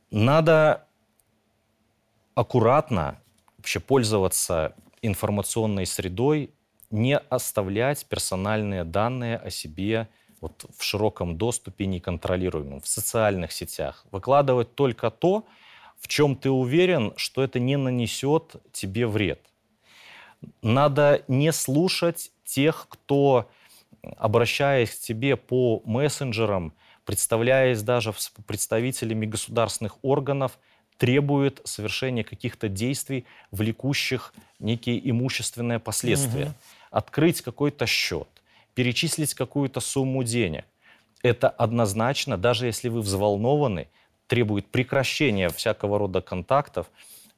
Надо 0.10 0.87
аккуратно 2.38 3.20
вообще 3.58 3.80
пользоваться 3.80 4.76
информационной 5.02 5.88
средой, 5.88 6.52
не 6.92 7.18
оставлять 7.18 8.06
персональные 8.06 8.84
данные 8.84 9.38
о 9.38 9.50
себе 9.50 10.08
вот 10.40 10.68
в 10.78 10.84
широком 10.84 11.36
доступе, 11.36 11.88
неконтролируемом, 11.88 12.82
в 12.82 12.88
социальных 12.88 13.52
сетях. 13.52 14.06
Выкладывать 14.12 14.76
только 14.76 15.10
то, 15.10 15.48
в 15.98 16.08
чем 16.08 16.36
ты 16.36 16.52
уверен, 16.52 17.12
что 17.18 17.44
это 17.44 17.60
не 17.60 17.76
нанесет 17.76 18.58
тебе 18.72 19.08
вред. 19.08 19.42
Надо 20.62 21.24
не 21.28 21.52
слушать 21.52 22.32
тех, 22.46 22.86
кто, 22.88 23.50
обращаясь 24.16 24.92
к 24.92 25.00
тебе 25.00 25.38
по 25.38 25.82
мессенджерам, 25.86 26.76
представляясь 27.04 27.82
даже 27.82 28.14
представителями 28.46 29.26
государственных 29.26 29.98
органов, 30.04 30.60
требует 30.98 31.62
совершения 31.64 32.24
каких-то 32.24 32.70
действий, 32.70 33.26
влекущих 33.52 34.34
некие 34.60 35.10
имущественные 35.10 35.80
последствия. 35.80 36.46
Угу. 36.46 36.54
Открыть 36.92 37.42
какой-то 37.42 37.86
счет, 37.86 38.28
перечислить 38.74 39.34
какую-то 39.34 39.80
сумму 39.80 40.24
денег. 40.24 40.66
Это 41.24 41.50
однозначно, 41.50 42.38
даже 42.38 42.68
если 42.68 42.90
вы 42.90 43.02
взволнованы, 43.02 43.88
требует 44.28 44.68
прекращения 44.68 45.50
всякого 45.50 45.98
рода 46.00 46.22
контактов, 46.22 46.88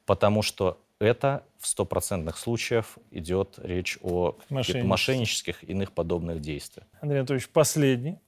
потому 0.06 0.42
что 0.42 0.78
это 0.98 1.44
в 1.58 1.66
стопроцентных 1.66 2.36
случаях 2.36 2.98
идет 3.10 3.58
речь 3.62 3.98
о 4.02 4.36
мошеннических 4.50 5.64
иных 5.64 5.92
подобных 5.92 6.40
действиях. 6.40 6.86
Андрей 7.00 7.20
Анатольевич, 7.20 7.48
последний, 7.48 8.18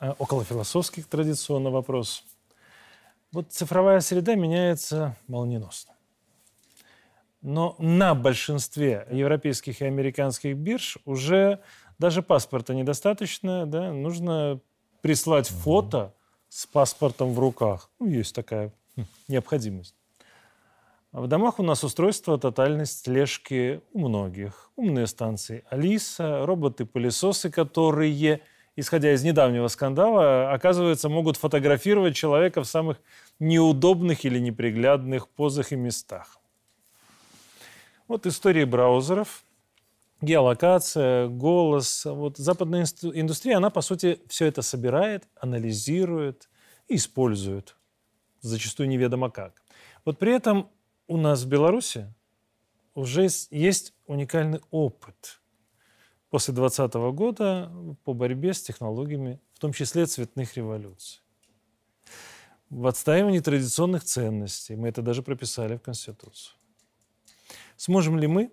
э, 0.00 0.14
около 0.18 0.44
философских 0.44 1.06
традиционно 1.06 1.70
вопрос. 1.70 2.24
Вот 3.32 3.50
цифровая 3.50 4.00
среда 4.00 4.34
меняется 4.34 5.16
молниеносно. 5.26 5.94
Но 7.40 7.74
на 7.78 8.14
большинстве 8.14 9.06
европейских 9.10 9.80
и 9.80 9.86
американских 9.86 10.56
бирж 10.56 10.98
уже 11.06 11.60
даже 11.98 12.22
паспорта 12.22 12.74
недостаточно, 12.74 13.66
да, 13.66 13.92
нужно 13.92 14.60
прислать 15.00 15.48
фото 15.48 16.14
с 16.48 16.66
паспортом 16.66 17.32
в 17.32 17.38
руках. 17.38 17.90
Ну, 17.98 18.06
есть 18.06 18.34
такая 18.34 18.72
хм, 18.96 19.06
необходимость. 19.28 19.96
А 21.10 21.20
в 21.20 21.26
домах 21.26 21.58
у 21.58 21.62
нас 21.62 21.84
устройство 21.84 22.38
тотальной 22.38 22.86
слежки 22.86 23.80
у 23.92 24.08
многих. 24.08 24.70
Умные 24.76 25.06
станции 25.06 25.64
Алиса, 25.70 26.44
роботы-пылесосы, 26.46 27.50
которые 27.50 28.42
исходя 28.76 29.12
из 29.12 29.22
недавнего 29.22 29.68
скандала, 29.68 30.52
оказывается, 30.52 31.08
могут 31.08 31.36
фотографировать 31.36 32.16
человека 32.16 32.62
в 32.62 32.66
самых 32.66 33.00
неудобных 33.38 34.24
или 34.24 34.38
неприглядных 34.38 35.28
позах 35.28 35.72
и 35.72 35.76
местах. 35.76 36.38
Вот 38.08 38.26
истории 38.26 38.64
браузеров, 38.64 39.44
геолокация, 40.20 41.28
голос. 41.28 42.04
Вот 42.04 42.38
западная 42.38 42.86
индустрия, 43.02 43.56
она, 43.56 43.70
по 43.70 43.80
сути, 43.80 44.20
все 44.28 44.46
это 44.46 44.62
собирает, 44.62 45.24
анализирует 45.40 46.48
использует. 46.88 47.76
Зачастую 48.40 48.88
неведомо 48.88 49.30
как. 49.30 49.62
Вот 50.04 50.18
при 50.18 50.34
этом 50.34 50.68
у 51.06 51.16
нас 51.16 51.42
в 51.42 51.48
Беларуси 51.48 52.12
уже 52.94 53.28
есть 53.50 53.94
уникальный 54.06 54.60
опыт– 54.70 55.40
после 56.32 56.54
2020 56.54 56.94
года 57.14 57.70
по 58.04 58.14
борьбе 58.14 58.54
с 58.54 58.62
технологиями, 58.62 59.38
в 59.52 59.58
том 59.58 59.74
числе 59.74 60.06
цветных 60.06 60.56
революций. 60.56 61.20
В 62.70 62.86
отстаивании 62.86 63.40
традиционных 63.40 64.02
ценностей. 64.02 64.74
Мы 64.74 64.88
это 64.88 65.02
даже 65.02 65.22
прописали 65.22 65.76
в 65.76 65.82
Конституцию. 65.82 66.54
Сможем 67.76 68.18
ли 68.18 68.26
мы 68.28 68.50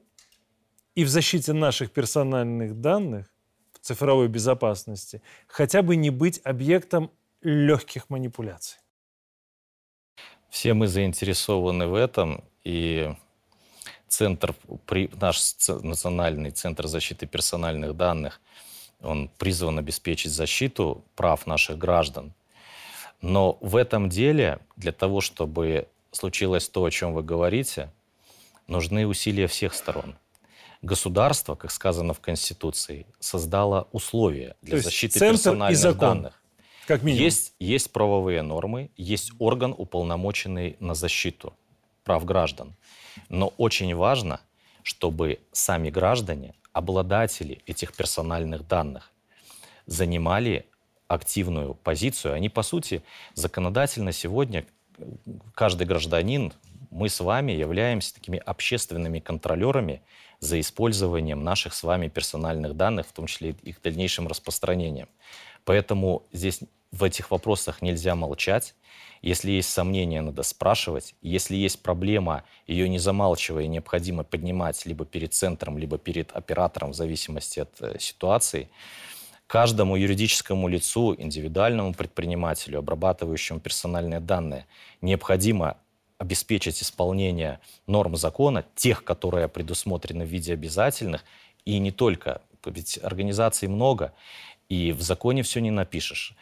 и 0.93 1.05
в 1.05 1.09
защите 1.09 1.53
наших 1.53 1.93
персональных 1.93 2.81
данных, 2.81 3.33
в 3.71 3.79
цифровой 3.79 4.27
безопасности, 4.27 5.21
хотя 5.47 5.81
бы 5.81 5.95
не 5.95 6.09
быть 6.09 6.41
объектом 6.43 7.09
легких 7.41 8.09
манипуляций? 8.09 8.79
Все 10.49 10.73
мы 10.73 10.87
заинтересованы 10.87 11.87
в 11.87 11.93
этом, 11.93 12.43
и 12.65 13.15
центр, 14.09 14.55
наш 15.19 15.41
национальный 15.67 16.51
центр 16.51 16.87
защиты 16.87 17.25
персональных 17.25 17.95
данных, 17.95 18.41
он 19.01 19.29
призван 19.37 19.79
обеспечить 19.79 20.31
защиту 20.31 21.03
прав 21.15 21.47
наших 21.47 21.77
граждан. 21.77 22.33
Но 23.21 23.57
в 23.61 23.75
этом 23.75 24.09
деле, 24.09 24.59
для 24.75 24.91
того, 24.91 25.21
чтобы 25.21 25.87
случилось 26.11 26.67
то, 26.69 26.83
о 26.83 26.91
чем 26.91 27.13
вы 27.13 27.23
говорите, 27.23 27.91
нужны 28.67 29.07
усилия 29.07 29.47
всех 29.47 29.73
сторон. 29.73 30.15
Государство, 30.81 31.55
как 31.55 31.71
сказано 31.71 32.13
в 32.13 32.21
Конституции, 32.21 33.05
создало 33.19 33.87
условия 33.91 34.55
для 34.61 34.79
защиты 34.79 35.19
персональных 35.19 35.97
данных. 35.97 36.41
Как 36.87 37.03
минимум. 37.03 37.23
Есть, 37.23 37.53
есть 37.59 37.91
правовые 37.91 38.41
нормы, 38.41 38.89
есть 38.97 39.31
орган, 39.37 39.75
уполномоченный 39.77 40.75
на 40.79 40.95
защиту 40.95 41.53
прав 42.03 42.25
граждан. 42.25 42.73
Но 43.29 43.53
очень 43.57 43.93
важно, 43.95 44.39
чтобы 44.83 45.39
сами 45.51 45.89
граждане, 45.89 46.53
обладатели 46.73 47.61
этих 47.65 47.93
персональных 47.93 48.67
данных, 48.67 49.11
занимали 49.85 50.65
активную 51.07 51.73
позицию. 51.73 52.35
Они, 52.35 52.49
по 52.49 52.61
сути, 52.61 53.03
законодательно 53.33 54.11
сегодня 54.11 54.65
каждый 55.55 55.87
гражданин, 55.87 56.53
мы 56.91 57.09
с 57.09 57.19
вами 57.19 57.51
являемся 57.51 58.13
такими 58.13 58.39
общественными 58.39 59.19
контролерами 59.19 60.01
за 60.39 60.59
использованием 60.59 61.43
наших 61.43 61.73
с 61.73 61.83
вами 61.83 62.07
персональных 62.07 62.75
данных, 62.75 63.07
в 63.07 63.11
том 63.11 63.27
числе 63.27 63.55
их 63.63 63.81
дальнейшим 63.81 64.27
распространением. 64.27 65.07
Поэтому 65.65 66.23
здесь 66.31 66.61
в 66.91 67.03
этих 67.03 67.31
вопросах 67.31 67.81
нельзя 67.81 68.15
молчать. 68.15 68.75
Если 69.21 69.51
есть 69.51 69.69
сомнения, 69.69 70.21
надо 70.21 70.43
спрашивать. 70.43 71.13
Если 71.21 71.55
есть 71.55 71.81
проблема, 71.81 72.43
ее 72.67 72.87
не 72.87 72.99
замалчивая, 72.99 73.67
необходимо 73.67 74.23
поднимать 74.23 74.85
либо 74.85 75.05
перед 75.05 75.33
центром, 75.33 75.77
либо 75.77 75.97
перед 75.97 76.31
оператором, 76.31 76.91
в 76.91 76.95
зависимости 76.95 77.59
от 77.59 77.81
э, 77.81 77.99
ситуации. 77.99 78.69
Каждому 79.45 79.95
юридическому 79.95 80.67
лицу, 80.67 81.15
индивидуальному 81.17 81.93
предпринимателю, 81.93 82.79
обрабатывающему 82.79 83.59
персональные 83.59 84.19
данные, 84.19 84.67
необходимо 85.01 85.77
обеспечить 86.17 86.81
исполнение 86.83 87.59
норм 87.87 88.15
закона, 88.15 88.65
тех, 88.75 89.03
которые 89.03 89.47
предусмотрены 89.47 90.25
в 90.25 90.29
виде 90.29 90.53
обязательных, 90.53 91.23
и 91.65 91.79
не 91.79 91.91
только. 91.91 92.41
Ведь 92.65 92.99
организаций 93.01 93.67
много, 93.67 94.13
и 94.67 94.91
в 94.91 95.01
законе 95.01 95.43
все 95.43 95.61
не 95.61 95.71
напишешь. 95.71 96.35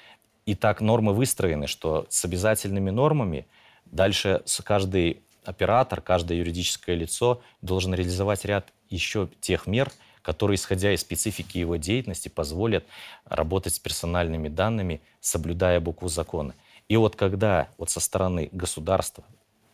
И 0.48 0.56
так 0.56 0.80
нормы 0.80 1.14
выстроены, 1.14 1.68
что 1.68 2.08
с 2.10 2.24
обязательными 2.24 2.90
нормами 2.90 3.46
дальше 3.86 4.42
каждый 4.64 5.22
оператор, 5.44 6.00
каждое 6.00 6.38
юридическое 6.38 6.96
лицо 6.96 7.42
должен 7.62 7.94
реализовать 7.94 8.46
ряд 8.46 8.72
еще 8.90 9.28
тех 9.42 9.68
мер, 9.68 9.92
которые, 10.22 10.56
исходя 10.56 10.94
из 10.94 11.02
специфики 11.02 11.58
его 11.58 11.76
деятельности, 11.76 12.30
позволят 12.30 12.86
работать 13.26 13.76
с 13.76 13.80
персональными 13.80 14.48
данными, 14.48 15.02
соблюдая 15.20 15.82
букву 15.82 16.08
закона. 16.08 16.56
И 16.88 16.96
вот 16.96 17.18
когда 17.18 17.68
вот 17.78 17.90
со 17.90 18.00
стороны 18.00 18.48
государства, 18.54 19.26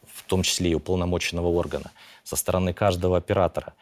в 0.08 0.24
том 0.24 0.42
числе 0.42 0.72
и 0.72 0.76
уполномоченного 0.76 1.50
органа, 1.50 1.92
со 2.24 2.36
стороны 2.36 2.74
каждого 2.74 3.16
оператора 3.16 3.74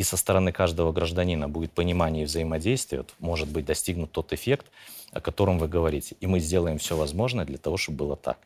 и 0.00 0.02
со 0.02 0.16
стороны 0.16 0.50
каждого 0.50 0.92
гражданина 0.92 1.46
будет 1.46 1.72
понимание 1.72 2.22
и 2.22 2.24
взаимодействие, 2.24 3.02
вот, 3.02 3.14
может 3.18 3.48
быть 3.48 3.66
достигнут 3.66 4.10
тот 4.10 4.32
эффект, 4.32 4.64
о 5.12 5.20
котором 5.20 5.58
вы 5.58 5.68
говорите. 5.68 6.16
И 6.20 6.26
мы 6.26 6.40
сделаем 6.40 6.78
все 6.78 6.96
возможное 6.96 7.44
для 7.44 7.58
того, 7.58 7.76
чтобы 7.76 7.98
было 7.98 8.16
так. 8.16 8.38